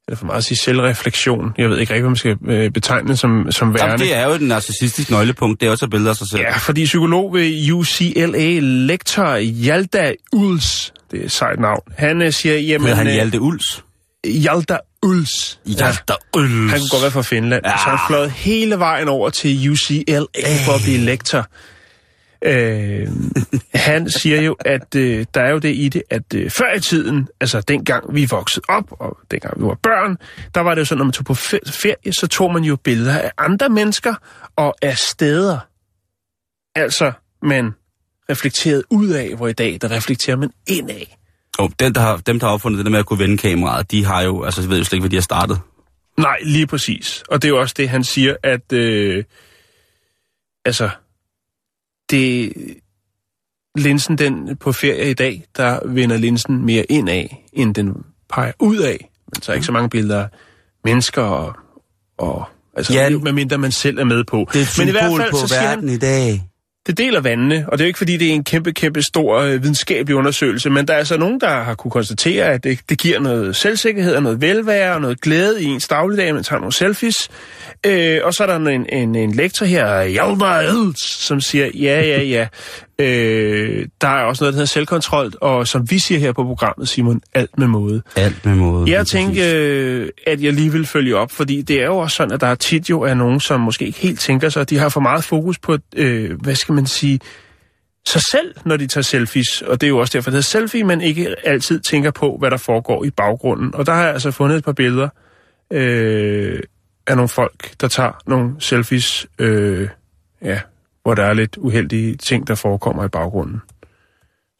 [0.08, 3.08] eller for meget at sige selvreflektion, jeg ved ikke rigtig, hvad man skal øh, betegne
[3.08, 3.84] det som, som værende.
[3.84, 5.60] Jamen, det er jo et narcissistisk nøglepunkt.
[5.60, 6.40] Det er også at billede af sig selv.
[6.40, 12.32] Ja, fordi psykolog ved UCLA, lektor Hjalda Uls, det er et sejt navn, han øh,
[12.32, 12.80] siger, jamen...
[12.80, 13.84] Hedder han øh, Hjalte Uls?
[14.26, 15.60] Hjalda Uls.
[15.66, 16.70] Hjalte Uls.
[16.70, 17.62] Han kunne godt være fra Finland.
[17.64, 17.70] Ja.
[17.70, 17.78] Ja.
[17.78, 21.46] Så han fløjet hele vejen over til UCLA for at blive lektor.
[22.44, 23.08] Øh,
[23.74, 26.80] han siger jo, at øh, der er jo det i det, at øh, før i
[26.80, 30.16] tiden, altså dengang vi voksede op, og dengang vi var børn,
[30.54, 32.76] der var det jo sådan, når man tog på fe- ferie, så tog man jo
[32.76, 34.14] billeder af andre mennesker
[34.56, 35.58] og af steder.
[36.74, 37.74] Altså, man
[38.30, 41.18] reflekterede ud af, hvor i dag, der reflekterer man ind af.
[41.58, 43.90] Og den, der har, dem, der har opfundet det der med at kunne vende kameraet,
[43.90, 45.60] de har jo, altså, jeg ved jo slet ikke, hvad de har startet.
[46.18, 47.24] Nej, lige præcis.
[47.28, 49.24] Og det er jo også det, han siger, at øh,
[50.64, 50.90] altså,
[52.10, 52.52] det,
[53.76, 57.94] linsen den på ferie i dag, der vender linsen mere ind af, end den
[58.30, 59.10] peger ud af.
[59.34, 60.28] Man tager ikke så mange billeder
[60.84, 61.56] mennesker og,
[62.18, 62.44] og
[62.76, 63.10] altså, Ja.
[63.10, 64.48] medmindre man selv er med på.
[64.52, 66.42] Det er et Men i hvert fald, på så siger verden han, i dag
[66.86, 69.38] det deler vandene, og det er jo ikke fordi, det er en kæmpe, kæmpe stor
[69.38, 72.98] øh, videnskabelig undersøgelse, men der er altså nogen, der har kunne konstatere, at det, det
[72.98, 76.72] giver noget selvsikkerhed og noget velvære og noget glæde i ens dagligdag, man tager nogle
[76.72, 77.30] selfies.
[77.86, 82.00] Øh, og så er der en, en, en lektor her, Hjalmar Edels, som siger, ja,
[82.02, 82.46] ja, ja.
[82.98, 86.88] Øh, der er også noget, der hedder selvkontrol, og som vi siger her på programmet,
[86.88, 88.02] Simon, alt med måde.
[88.16, 88.90] Alt med måde.
[88.90, 89.54] Jeg tænkte, præcis.
[89.54, 92.46] øh, at jeg lige vil følge op, fordi det er jo også sådan, at der
[92.46, 95.24] er tit jo er nogen, som måske ikke helt tænker sig, de har for meget
[95.24, 97.20] fokus på, øh, hvad skal man sige,
[98.06, 99.62] sig selv, når de tager selfies.
[99.62, 102.50] Og det er jo også derfor, det hedder selfie, men ikke altid tænker på, hvad
[102.50, 103.74] der foregår i baggrunden.
[103.74, 105.08] Og der har jeg altså fundet et par billeder
[105.72, 106.60] øh,
[107.06, 109.88] af nogle folk, der tager nogle selfies, øh,
[110.42, 110.60] ja,
[111.04, 113.60] hvor der er lidt uheldige ting, der forekommer i baggrunden.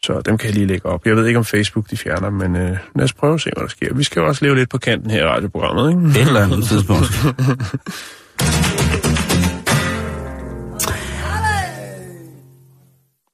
[0.03, 1.07] Så dem kan jeg lige lægge op.
[1.07, 3.63] Jeg ved ikke, om Facebook de fjerner, men øh, lad os prøve at se, hvad
[3.63, 3.95] der sker.
[3.95, 6.21] Vi skal jo også leve lidt på kanten her i radioprogrammet, ikke?
[6.21, 7.07] Et eller andet tidspunkt.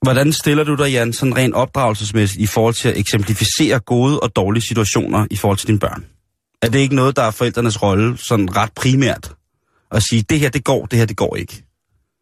[0.02, 4.36] Hvordan stiller du dig, Jan, sådan rent opdragelsesmæssigt i forhold til at eksemplificere gode og
[4.36, 6.04] dårlige situationer i forhold til dine børn?
[6.62, 9.32] Er det ikke noget, der er forældrenes rolle sådan ret primært?
[9.90, 11.62] At sige, det her det går, det her det går ikke.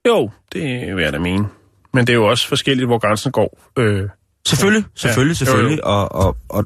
[0.08, 1.48] Jo, det vil jeg da mene.
[1.94, 3.60] Men det er jo også forskelligt, hvor grænsen går.
[3.78, 4.08] Øh,
[4.46, 5.84] Selvfølgelig, selvfølgelig, Ja, jo, selvfølgelig.
[5.84, 6.64] Og, og, og,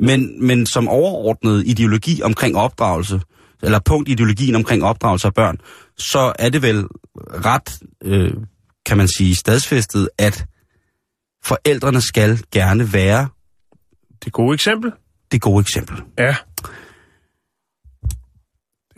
[0.00, 3.20] men, men som overordnet ideologi omkring opdragelse,
[3.62, 5.58] eller punkt ideologien omkring opdragelse af børn,
[5.96, 6.86] så er det vel
[7.16, 8.32] ret, øh,
[8.86, 10.46] kan man sige, stadsfæstet, at
[11.44, 13.28] forældrene skal gerne være
[14.24, 14.92] det gode eksempel.
[15.32, 16.02] det gode eksempel.
[16.18, 16.36] Ja,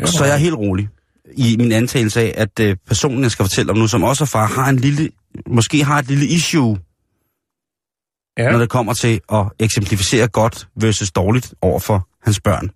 [0.04, 0.88] Så jeg er helt rolig
[1.36, 4.26] i min antagelse af, at øh, personen, jeg skal fortælle om nu, som også er
[4.26, 5.10] far, har en lille,
[5.46, 6.78] måske har et lille issue,
[8.38, 8.50] ja.
[8.50, 12.70] når det kommer til at eksemplificere godt versus dårligt over for hans børn.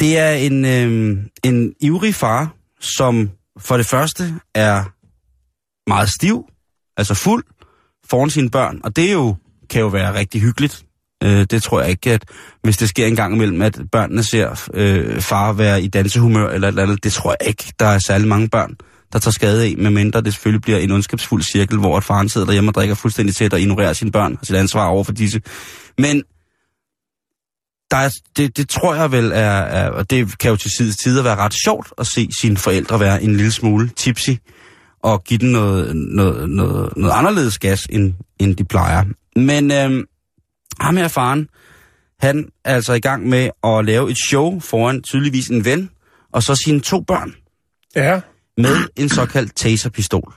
[0.00, 4.84] Det er en, øh, en ivrig far, som for det første er
[5.90, 6.44] meget stiv,
[6.96, 7.44] altså fuld,
[8.04, 9.36] foran sine børn, og det jo,
[9.70, 10.84] kan jo være rigtig hyggeligt.
[11.24, 12.24] Øh, det tror jeg ikke, at
[12.62, 16.68] hvis det sker en gang imellem, at børnene ser øh, far være i dansehumør eller
[16.68, 18.76] et eller andet, det tror jeg ikke, der er særlig mange børn,
[19.12, 22.46] der tager skade af, medmindre det selvfølgelig bliver en ondskabsfuld cirkel, hvor at faren sidder
[22.46, 25.40] derhjemme og drikker fuldstændig tæt og ignorerer sine børn og sit ansvar over for disse.
[25.98, 26.22] Men
[27.90, 30.96] der er, det, det tror jeg vel er, er, og det kan jo til sides
[30.96, 34.30] tider være ret sjovt at se sine forældre være en lille smule tipsy
[35.02, 39.04] og give dem noget, noget, noget, noget anderledes gas, end, end de plejer.
[39.36, 40.04] Men Øh,
[40.80, 41.48] ham her faren,
[42.20, 45.90] han er altså i gang med at lave et show foran tydeligvis en ven,
[46.32, 47.34] og så sine to børn
[47.96, 48.20] Ja.
[48.56, 50.34] med en såkaldt taserpistol.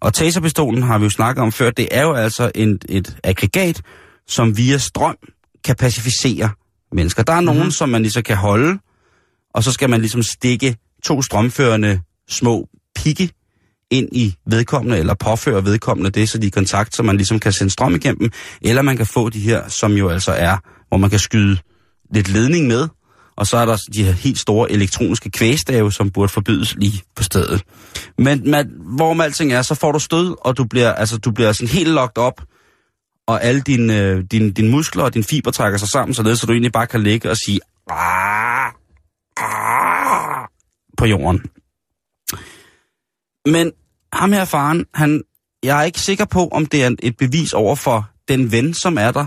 [0.00, 3.82] Og taserpistolen har vi jo snakket om før, det er jo altså en, et aggregat,
[4.26, 5.16] som via strøm
[5.64, 6.50] kan pacificere
[6.92, 7.22] mennesker.
[7.22, 7.70] Der er nogen, mm-hmm.
[7.70, 8.78] som man ligesom kan holde,
[9.54, 13.30] og så skal man ligesom stikke to strømførende små pigge
[13.90, 17.38] ind i vedkommende, eller påføre vedkommende det, så de er i kontakt, så man ligesom
[17.38, 18.30] kan sende strøm igennem.
[18.62, 20.56] Eller man kan få de her, som jo altså er,
[20.88, 21.58] hvor man kan skyde
[22.14, 22.88] lidt ledning med,
[23.36, 27.22] og så er der de her helt store elektroniske kvæstave, som burde forbydes lige på
[27.22, 27.62] stedet.
[28.18, 31.52] Men man, hvorom alting er, så får du stød, og du bliver, altså, du bliver
[31.52, 32.42] sådan helt locked op,
[33.26, 36.46] og alle dine, øh, dine, dine muskler og dine fiber trækker sig sammen, således så
[36.46, 37.60] du egentlig bare kan ligge og sige
[37.90, 38.66] ah,
[39.36, 40.48] ah,
[40.98, 41.42] på jorden.
[43.46, 43.72] Men
[44.12, 45.22] ham her faren, han,
[45.62, 48.98] jeg er ikke sikker på, om det er et bevis over for den ven, som
[48.98, 49.26] er der.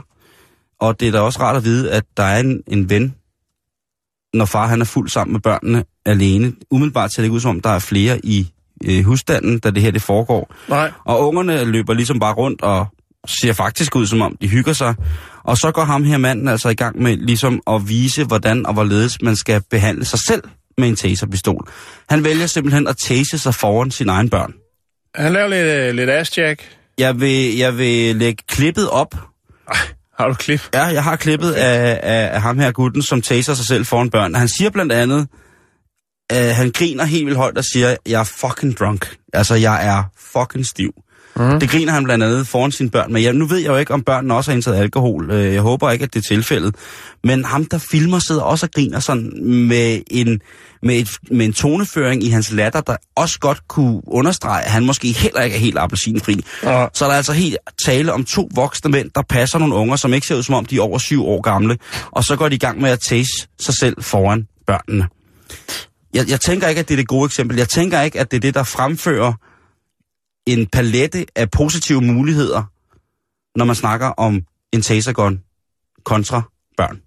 [0.79, 3.15] Og det er da også rart at vide, at der er en, en ven,
[4.33, 6.53] når far han er fuld sammen med børnene alene.
[6.71, 8.53] Umiddelbart ser det ikke ud som om, der er flere i
[8.85, 10.55] øh, husstanden, da det her det foregår.
[10.69, 10.91] Nej.
[11.05, 12.87] Og ungerne løber ligesom bare rundt og
[13.27, 14.95] ser faktisk ud, som om de hygger sig.
[15.43, 18.73] Og så går ham her manden altså i gang med ligesom at vise, hvordan og
[18.73, 20.43] hvorledes man skal behandle sig selv
[20.77, 21.67] med en taserpistol.
[22.09, 24.53] Han vælger simpelthen at tase sig foran sine egne børn.
[25.15, 26.61] Han laver lidt, øh, lidt ass-jack.
[26.97, 29.15] Jeg vil, jeg vil lægge klippet op.
[30.19, 30.61] Har du klip?
[30.73, 34.09] Ja, jeg har klippet af, af, af ham her gutten, som taser sig selv foran
[34.09, 34.35] børn.
[34.35, 35.27] Han siger blandt andet,
[36.31, 39.15] øh, han griner helt vildt højt og siger, jeg er fucking drunk.
[39.33, 40.93] Altså, jeg er fucking stiv.
[41.39, 41.59] Mm.
[41.59, 43.13] Det griner han blandt andet foran sine børn.
[43.13, 45.31] Men jeg, nu ved jeg jo ikke, om børnene også har indtaget alkohol.
[45.31, 46.75] Øh, Jeg håber ikke, at det er tilfældet.
[47.23, 50.39] Men ham, der filmer, sidder også og griner sådan med en,
[50.83, 54.85] med, et, med en toneføring i hans latter, der også godt kunne understrege, at han
[54.85, 56.45] måske heller ikke er helt appelsinfri.
[56.63, 56.85] Ja.
[56.93, 60.13] Så er der altså helt tale om to voksne mænd, der passer nogle unger, som
[60.13, 61.77] ikke ser ud som om, de er over syv år gamle.
[62.11, 65.07] Og så går de i gang med at tase sig selv foran børnene.
[66.13, 67.57] Jeg, jeg tænker ikke, at det er det gode eksempel.
[67.57, 69.33] Jeg tænker ikke, at det er det, der fremfører
[70.47, 72.63] en palette af positive muligheder,
[73.55, 74.41] når man snakker om
[74.73, 75.41] en tasergun
[76.03, 76.41] kontra
[76.77, 77.01] børn.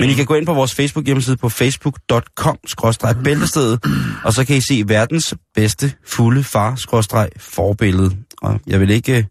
[0.00, 3.84] Men I kan gå ind på vores Facebook hjemmeside på facebook.com-bæltestedet,
[4.26, 8.16] og så kan I se verdens bedste fulde far-forbillede.
[8.42, 9.24] Og jeg vil ikke øh,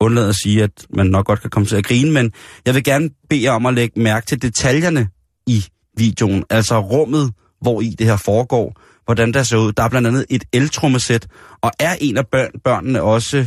[0.00, 2.32] undlade at sige, at man nok godt kan komme til at grine, men
[2.66, 5.08] jeg vil gerne bede jer om at lægge mærke til detaljerne
[5.46, 5.64] i
[5.96, 9.72] videoen, altså rummet, hvor i det her foregår, hvordan der ser ud.
[9.72, 11.26] Der er blandt andet et eltrummesæt,
[11.62, 13.46] og er en af børn, børnene også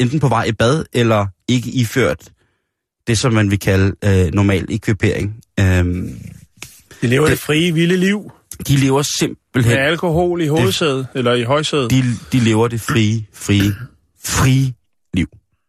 [0.00, 2.28] enten på vej i bad, eller ikke iført
[3.06, 5.36] det, som man vil kalde øh, normal ekvipering.
[5.60, 6.18] Øhm,
[7.02, 8.30] De lever det, Det- frie, vilde liv.
[8.68, 9.74] de lever simpelthen...
[9.76, 11.90] Med alkohol i hovedsædet, eller i højsædet.
[11.90, 13.74] de, de lever det frie, frie,
[14.24, 14.74] frie
[15.14, 15.26] liv.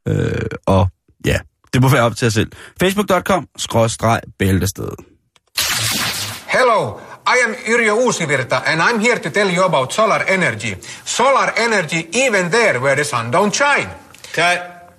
[0.08, 0.88] Øh, og
[1.26, 1.40] ja,
[1.74, 2.52] det må være op til jer selv.
[2.80, 4.88] Facebook.com, skråstreg, bæltested.
[6.48, 6.94] Hello,
[7.28, 10.78] I am Yrjö Uusivirta and I'm here to tell you about solar energy.
[11.04, 13.90] Solar energy even there where the sun don't shine.
[14.32, 14.94] Cut.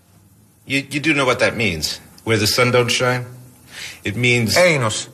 [0.67, 2.01] You, you do know what that means.
[2.25, 3.25] Where the sun don't shine?
[4.05, 4.57] It means.
[4.57, 5.09] Anus.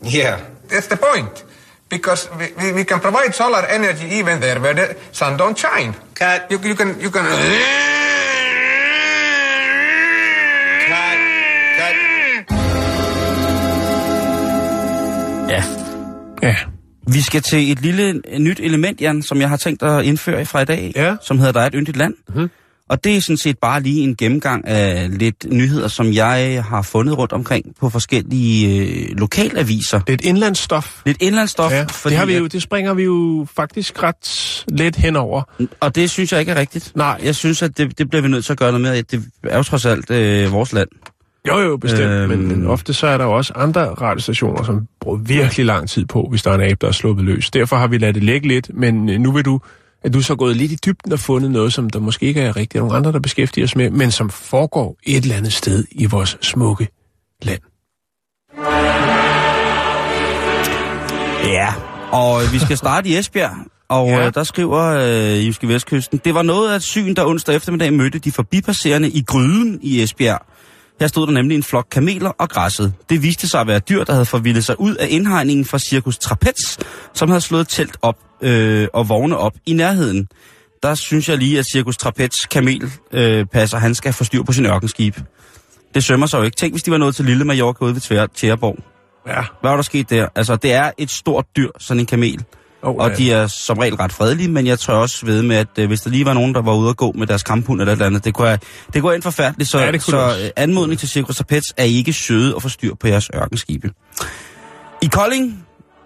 [0.00, 0.40] Yeah.
[0.68, 1.44] That's the point.
[1.88, 5.94] Because we, we, we can provide solar energy even there where the sun don't shine.
[6.14, 6.48] Cut.
[6.50, 7.26] You, you can you can
[16.42, 16.56] Ja.
[17.06, 20.60] Vi skal til et lille nyt element, Jan, som jeg har tænkt at indføre fra
[20.60, 21.16] i dag, Ja.
[21.22, 22.14] som hedder Der er et yndigt land.
[22.28, 22.50] Mm-hmm.
[22.88, 26.82] Og det er sådan set bare lige en gennemgang af lidt nyheder, som jeg har
[26.82, 30.00] fundet rundt omkring på forskellige øh, lokalaviser.
[30.06, 31.00] Er et indlandsstof.
[31.06, 31.72] Lidt indlandsstof.
[31.72, 35.42] Ja, det, har vi jo, det springer vi jo faktisk ret let henover.
[35.80, 36.92] Og det synes jeg ikke er rigtigt.
[36.96, 37.20] Nej.
[37.24, 39.02] Jeg synes, at det, det bliver vi nødt til at gøre noget med.
[39.02, 40.88] Det er jo trods alt øh, vores land.
[41.48, 42.10] Jo, jo, bestemt.
[42.10, 42.28] Øhm.
[42.28, 46.06] Men, men ofte så er der jo også andre radiostationer, som bruger virkelig lang tid
[46.06, 47.50] på, hvis der er en abe, der er sluppet løs.
[47.50, 49.60] Derfor har vi ladet det ligge lidt, men øh, nu vil du,
[50.02, 52.40] at du så er gået lidt i dybden og fundet noget, som der måske ikke
[52.40, 52.82] er rigtigt.
[52.82, 56.38] Nogle andre, der beskæftiger os med, men som foregår et eller andet sted i vores
[56.40, 56.88] smukke
[57.42, 57.60] land.
[61.44, 61.74] Ja.
[62.12, 63.56] Og vi skal starte i Esbjerg.
[63.88, 64.26] Og ja.
[64.26, 67.92] øh, der skriver øh, Jyske Vestkysten, det var noget af et syn, der onsdag eftermiddag
[67.92, 70.46] mødte de forbipasserende i Gryden i Esbjerg.
[71.00, 72.94] Her stod der nemlig en flok kameler og græsset.
[73.10, 76.18] Det viste sig at være dyr, der havde forvildet sig ud af indhegningen fra Cirkus
[76.18, 76.78] Trapez,
[77.14, 80.28] som havde slået telt op øh, og vogne op i nærheden.
[80.82, 84.52] Der synes jeg lige, at Cirkus Trapez kamel øh, passer, han skal få styr på
[84.52, 85.16] sin ørkenskib.
[85.94, 86.56] Det sømmer sig jo ikke.
[86.56, 88.78] Tænk, hvis de var nået til Lille Mallorca ude ved Tjæreborg.
[89.26, 89.40] Ja.
[89.60, 90.28] Hvad var der sket der?
[90.34, 92.44] Altså, det er et stort dyr, sådan en kamel.
[92.82, 95.68] Oh, Og de er som regel ret fredelige, men jeg tror også ved med, at
[95.78, 97.92] øh, hvis der lige var nogen, der var ude at gå med deres kamphund eller
[97.92, 98.58] et eller andet, det kunne,
[98.94, 99.70] det kunne ind forfærdeligt.
[99.70, 103.08] Så, Ja, så øh, anmodning til Circus Tapets er ikke søde og få styr på
[103.08, 103.90] jeres ørkenskibe.
[105.02, 105.64] I Kolding,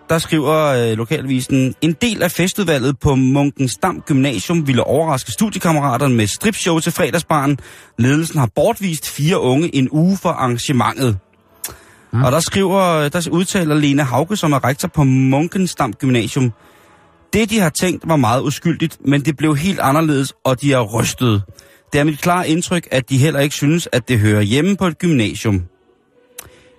[0.09, 6.27] der skriver øh, lokalvisen, en del af festudvalget på Munkensdam Gymnasium ville overraske studiekammeraterne med
[6.27, 7.59] stripshow til fredagsbarn.
[7.99, 11.19] Ledelsen har bortvist fire unge en uge for arrangementet.
[12.13, 12.23] Mm.
[12.23, 16.53] Og der skriver, der udtaler Lene Hauke, som er rektor på Munkensdam Gymnasium,
[17.37, 20.81] det, de har tænkt, var meget uskyldigt, men det blev helt anderledes, og de er
[20.81, 21.43] rystet.
[21.93, 24.87] Det er mit klare indtryk, at de heller ikke synes, at det hører hjemme på
[24.87, 25.63] et gymnasium.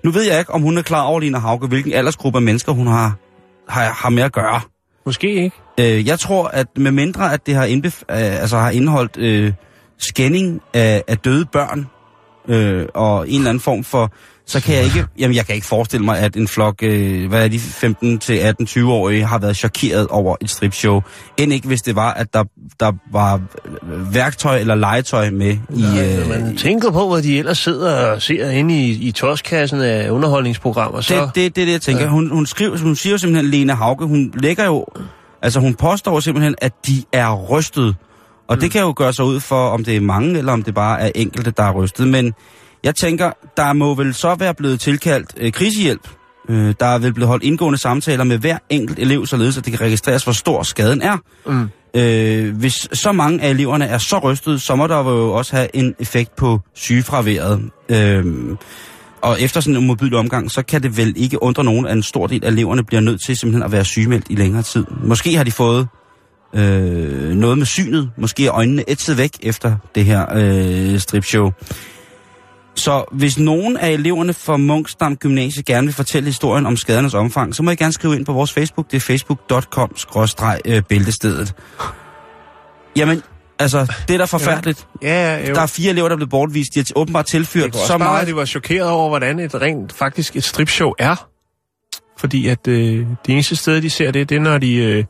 [0.03, 2.71] Nu ved jeg ikke, om hun er klar over, Lena Hauke, hvilken aldersgruppe af mennesker
[2.71, 3.15] hun har,
[3.69, 4.61] har, har med at gøre.
[5.05, 5.55] Måske ikke.
[5.79, 9.53] Øh, jeg tror, at med mindre, at det har, indbef- øh, altså har indeholdt øh,
[9.97, 11.87] skænding af, af døde børn,
[12.47, 14.11] øh, og en eller anden form for,
[14.47, 17.43] så kan jeg ikke, jamen jeg kan ikke forestille mig, at en flok, øh, hvad
[17.43, 21.01] er de, 15 til 18, 20-årige har været chokeret over et stripshow.
[21.37, 22.43] End ikke, hvis det var, at der,
[22.79, 23.41] der var
[24.11, 25.83] værktøj eller legetøj med i...
[25.99, 30.09] Øh, Man tænker på, hvad de ellers sidder og ser inde i, i toskassen af
[30.09, 31.15] underholdningsprogrammer, så...
[31.15, 32.03] Det, det, det er det, jeg tænker.
[32.03, 32.09] Ja.
[32.09, 34.85] Hun, hun, skriver, hun siger jo simpelthen, Lena Hauke, hun lægger jo,
[35.41, 37.95] altså hun påstår simpelthen, at de er rystet.
[38.47, 38.61] Og mm.
[38.61, 41.01] det kan jo gøre sig ud for, om det er mange, eller om det bare
[41.01, 42.07] er enkelte, der er rystet.
[42.07, 42.33] Men
[42.83, 46.07] jeg tænker, der må vel så være blevet tilkaldt øh, krisehjælp.
[46.49, 49.73] Øh, der er vel blevet holdt indgående samtaler med hver enkelt elev, således at det
[49.73, 51.17] kan registreres, hvor stor skaden er.
[51.45, 51.69] Mm.
[51.93, 55.75] Øh, hvis så mange af eleverne er så rystet, så må der jo også have
[55.75, 57.69] en effekt på sygefraværet.
[57.89, 58.25] Øh,
[59.21, 62.03] og efter sådan en modbydelig omgang, så kan det vel ikke undre nogen, at en
[62.03, 64.85] stor del af eleverne bliver nødt til simpelthen at være sygemeldt i længere tid.
[65.03, 65.87] Måske har de fået
[66.55, 71.51] øh, noget med synet, måske er øjnene ætset væk efter det her øh, stripshow.
[72.77, 77.55] Så hvis nogen af eleverne fra Munkstam Gymnasie gerne vil fortælle historien om skadernes omfang,
[77.55, 78.91] så må I gerne skrive ind på vores Facebook.
[78.91, 81.53] Det er facebook.com-bæltestedet.
[82.95, 83.21] Jamen,
[83.59, 84.87] altså, det er da forfærdeligt.
[85.01, 85.53] Ja, jo.
[85.53, 86.75] Der er fire elever, der er blevet bortvist.
[86.75, 88.21] De har åbenbart tilført så bare, meget...
[88.21, 91.27] at de var chokeret over, hvordan et rent faktisk et stripshow er.
[92.17, 95.03] Fordi at øh, det eneste sted, de ser det, det er, når de øh,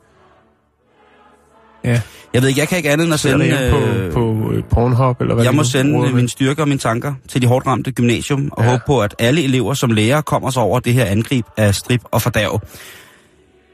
[1.87, 2.01] ja,
[2.33, 3.49] Jeg ved ikke, jeg kan ikke andet end at sende...
[3.49, 6.11] derhjemme på, på øh, Pornhub, eller hvad jeg må sende øh, med.
[6.11, 8.69] mine styrker og mine tanker til de hårdt ramte gymnasium, og ja.
[8.69, 12.01] håbe på, at alle elever som lærer kommer sig over det her angreb af strip
[12.11, 12.61] og fordav.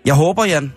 [0.05, 0.73] Jeg håber, Jan,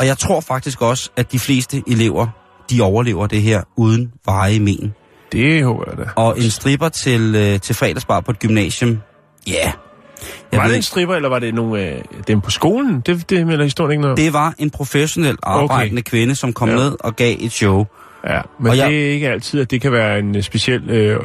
[0.00, 2.26] og jeg tror faktisk også, at de fleste elever,
[2.70, 4.94] de overlever det her uden veje men.
[5.32, 6.10] Det håber jeg da.
[6.16, 8.98] Og en stripper til, øh, til fredagsbar på et gymnasium,
[9.46, 9.52] ja.
[9.52, 9.72] Yeah.
[10.52, 13.00] Jeg var det en stripper, eller var det nogle af dem på skolen?
[13.06, 16.10] Det, det melder historien ikke noget det var en professionel arbejdende okay.
[16.10, 16.74] kvinde, som kom Ja.
[16.74, 17.84] ned og gav et show.
[18.28, 20.90] Ja, men Og jeg- det er ikke altid, at det kan være en øh, speciel
[20.90, 21.20] øh,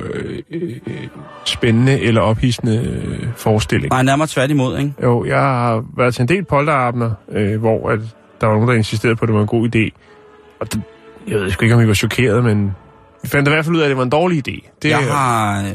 [0.51, 1.07] øh, øh,
[1.45, 2.77] spændende eller ophidsende
[3.21, 3.89] øh, forestilling.
[3.91, 4.93] Nej, nærmere tværtimod, ikke?
[5.03, 7.99] Jo, jeg har været til en del polterabner, øh, hvor at
[8.41, 9.89] der var nogen, der insisterede på, at det var en god idé.
[10.59, 10.81] Og det,
[11.27, 12.75] jeg ved sgu ikke, om I var chokeret, men
[13.23, 14.69] vi fandt i hvert fald ud af, at det var en dårlig idé.
[14.81, 15.61] Det, Jeg har...
[15.61, 15.67] Øh,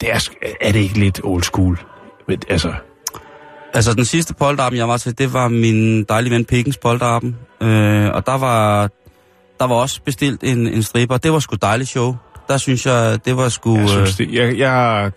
[0.00, 0.28] det er,
[0.60, 1.78] er det ikke lidt old school?
[2.28, 2.72] Men, altså,
[3.74, 7.36] Altså, den sidste polterappen, jeg var til, det var min dejlige ven Pikkens polterappen.
[7.62, 8.88] Øh, og der var,
[9.60, 11.16] der var også bestilt en, en stripper.
[11.16, 12.16] Det var sgu dejligt show.
[12.48, 13.78] Der synes jeg, det var sgu...
[13.78, 14.26] jeg synes øh...
[14.26, 15.10] det, jeg, jeg,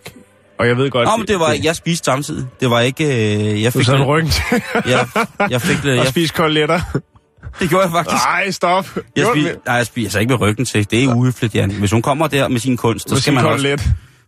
[0.58, 1.08] og jeg ved godt...
[1.08, 2.46] Nå, men det var, jeg spiste samtidig.
[2.60, 3.04] Det var ikke...
[3.04, 5.06] Øh, jeg Du fik sad med lidt- ryggen til jeg,
[5.50, 5.96] jeg fik lidt...
[6.00, 6.80] Jeg, spise koteletter.
[7.60, 8.24] det gjorde jeg faktisk.
[8.24, 8.86] Nej, stop.
[9.16, 9.56] Jeg du det?
[9.66, 10.90] nej, jeg spiser ikke med ryggen til.
[10.90, 11.70] Det er uhøfligt, Jan.
[11.70, 13.78] Hvis hun kommer der med sin kunst, så skal man også...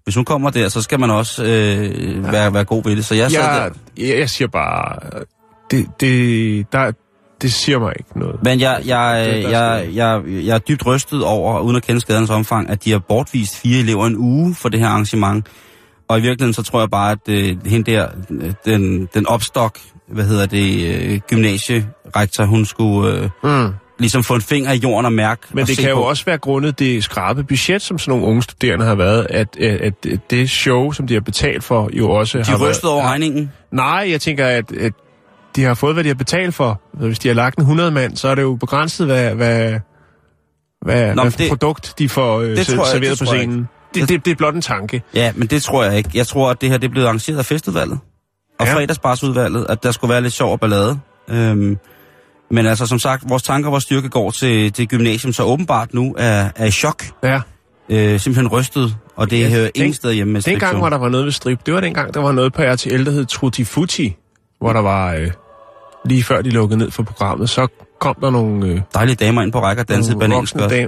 [0.04, 3.04] Hvis hun kommer der, så skal man også øh, være, være god ved det.
[3.04, 4.04] Så jeg Jeg, der.
[4.06, 4.96] jeg, jeg siger bare...
[5.70, 6.92] Det, det, der,
[7.42, 8.42] det siger mig ikke noget.
[8.42, 11.82] Men jeg, jeg, Det er der jeg, jeg, jeg er dybt rystet over, uden at
[11.82, 15.46] kende skadernes omfang, at de har bortvist fire elever en uge for det her arrangement.
[16.08, 19.78] Og i virkeligheden så tror jeg bare, at øh, hende der, øh, den, den opstok,
[20.08, 23.74] hvad hedder det, øh, gymnasierektor, hun skulle øh, Mm.
[23.98, 25.40] Ligesom få en finger i jorden og mærke.
[25.52, 26.00] Men det kan jo på.
[26.02, 29.94] også være grundet det skrabe budget, som sådan nogle unge studerende har været, at, at,
[30.06, 33.02] at det show, som de har betalt for, jo også De har er rystet over
[33.02, 33.52] regningen.
[33.72, 34.92] Nej, jeg tænker, at, at
[35.56, 36.80] de har fået, hvad de har betalt for.
[36.94, 39.78] Altså, Hvis de har lagt en 100 mand, så er det jo begrænset, hvad, hvad,
[40.84, 43.68] hvad, Nå, hvad det- produkt de får øh, det tror jeg- serveret det på scenen.
[43.94, 45.02] Det, det, det er blot en tanke.
[45.14, 46.10] Ja, men det tror jeg ikke.
[46.14, 47.98] Jeg tror, at det her det er blevet arrangeret af festudvalget.
[48.60, 48.74] Og ja.
[48.74, 50.98] fredagsbarsudvalget, at der skulle være lidt sjov og ballade.
[51.30, 51.78] Øhm,
[52.50, 55.94] men altså, som sagt, vores tanker og vores styrke går til, til gymnasium, så åbenbart
[55.94, 57.04] nu er, er i chok.
[57.22, 57.40] Ja.
[57.88, 60.80] Øh, simpelthen rystet, og det Ja, ja, hører den- ingen sted hjemme med Dengang stripshow.
[60.82, 61.66] var der var noget ved strip.
[61.66, 64.16] Det var dengang, der var noget på RTL, der hed Trutti Futti,
[64.60, 65.30] hvor der var, øh,
[66.04, 67.66] lige før de lukkede ned for programmet, så
[68.00, 68.66] kom der nogle...
[68.66, 70.34] Øh, Dejlige damer ind på række og dansede dame-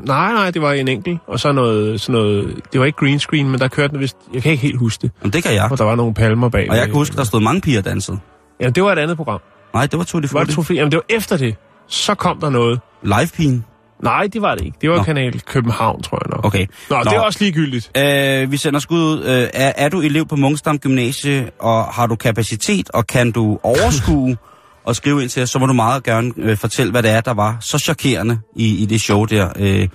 [0.07, 1.18] Nej, nej, det var en enkelt.
[1.26, 2.54] Og så noget, sådan noget...
[2.72, 4.16] Det var ikke green screen, men der kørte den vist...
[4.34, 5.11] Jeg kan ikke helt huske det.
[5.22, 5.68] Jamen, det kan jeg.
[5.70, 6.70] Og der var nogle palmer bag.
[6.70, 8.18] Og jeg kan huske, der stod mange piger dansede.
[8.61, 9.40] Ja, det var et andet program.
[9.75, 10.75] Nej, det var Tutti Var det trofæ?
[10.75, 11.57] Jamen, det var efter det.
[11.89, 12.81] Så kom der noget.
[13.03, 13.64] Live-pigen.
[14.03, 14.79] Nej, det var det ikke.
[14.81, 15.03] Det var Nå.
[15.03, 16.45] Kanal København, tror jeg nok.
[16.45, 16.67] Okay.
[16.91, 17.99] Nå, Nå, det er også ligegyldigt.
[17.99, 19.25] Øh, vi sender skud ud.
[19.25, 23.59] Øh, er, er du elev på Munkstam Gymnasie, og har du kapacitet, og kan du
[23.62, 24.37] overskue
[24.87, 27.21] og skrive ind til os, så må du meget gerne øh, fortælle, hvad det er,
[27.21, 29.49] der var så chokerende i, i det show der.
[29.57, 29.89] Øh,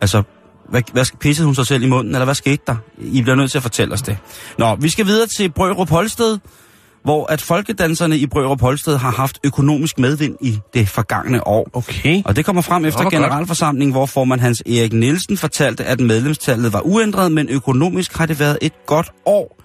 [0.00, 0.22] altså,
[0.68, 2.76] hvad, hvad pissede hun sig selv i munden, eller hvad skete der?
[2.98, 4.18] I bliver nødt til at fortælle os det.
[4.58, 6.38] Nå, vi skal videre til Brørup Holsted,
[7.04, 11.68] hvor at folkedanserne i Brørup Holsted har haft økonomisk medvind i det forgangne år.
[11.72, 12.22] Okay.
[12.24, 16.80] Og det kommer frem efter generalforsamlingen, hvor formand Hans Erik Nielsen fortalte, at medlemstallet var
[16.84, 19.60] uændret, men økonomisk har det været et godt år.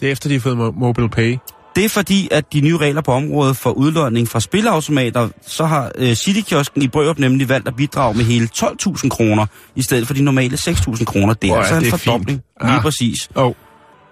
[0.00, 1.36] Det er efter, de har fået mo- mobile pay.
[1.76, 5.92] Det er fordi, at de nye regler på området for udlåning fra spilleautomater, så har
[5.98, 10.14] øh, Citykiosken i Brørup nemlig valgt at bidrage med hele 12.000 kroner, i stedet for
[10.14, 11.34] de normale 6.000 kroner.
[11.34, 12.68] Det er er altså en det fordobling, fint.
[12.68, 12.82] lige Ah.
[12.82, 13.28] præcis.
[13.34, 13.52] Oh.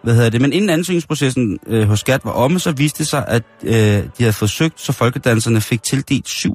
[0.08, 0.40] Hvad hedder det?
[0.40, 4.08] Men inden ansøgningsprocessen øh, hos Skat var omme, så viste det sig, at øh, de
[4.18, 6.46] havde fået søgt, så folkedanserne fik tildelt 47.387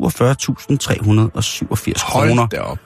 [2.11, 2.47] kroner.
[2.67, 2.77] Hold.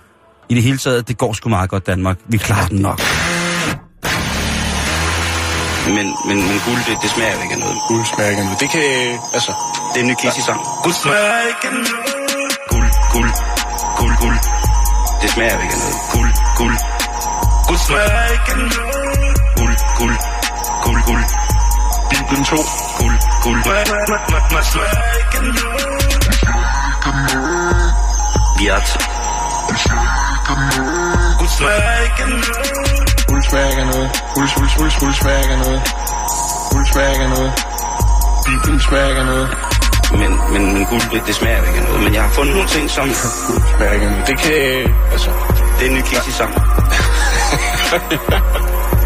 [0.49, 2.17] I det hele taget, det går sgu meget godt, Danmark.
[2.27, 3.01] Vi klarer den nok.
[5.87, 7.77] Men, men, men guld, det, det smager ikke af noget.
[7.87, 8.59] Guld smager ikke af noget.
[8.59, 8.81] Det kan...
[9.33, 9.51] Altså...
[9.93, 10.59] Det er en ny Kissy-sang.
[10.83, 11.89] Guld smager ikke af noget.
[12.71, 13.31] Guld, guld,
[13.99, 14.37] guld, guld.
[15.21, 15.97] Det smager ikke af noget.
[16.13, 16.77] Guld, guld.
[17.67, 19.37] Guld smager ikke af noget.
[19.57, 20.17] Guld, guld,
[20.87, 21.23] guld, guld.
[22.09, 22.55] Bibelen 2.
[22.99, 23.59] Guld, guld.
[23.65, 23.87] Noget.
[28.59, 28.79] Vi er
[32.35, 32.47] noget.
[33.27, 34.09] Guld smager ikke af noget.
[34.35, 35.81] Guld, guld, guld, guld smager ikke af noget.
[36.71, 37.53] Guld smager ikke af noget.
[38.45, 38.79] Bibelen
[39.09, 39.57] ikke af noget.
[40.11, 42.03] Men, men, men guld, det smager ikke noget.
[42.03, 43.03] Men jeg har fundet nogle ting, som...
[43.47, 44.27] Guld smager ikke af noget.
[44.27, 44.51] Det kan...
[45.11, 45.29] Altså...
[45.79, 46.53] Det er en ny kiks i sang.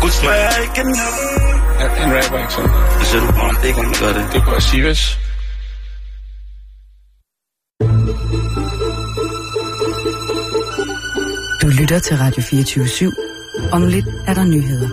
[0.01, 1.30] guld smager ikke af noget
[1.85, 2.69] en rapper, ikke sådan?
[2.69, 3.27] Hvad siger du?
[3.27, 4.23] Det er ikke, om du gør det.
[4.33, 5.17] Det kunne jeg sige, hvis...
[11.61, 13.71] Du lytter til Radio 24 /7.
[13.71, 14.89] Om lidt er der nyheder.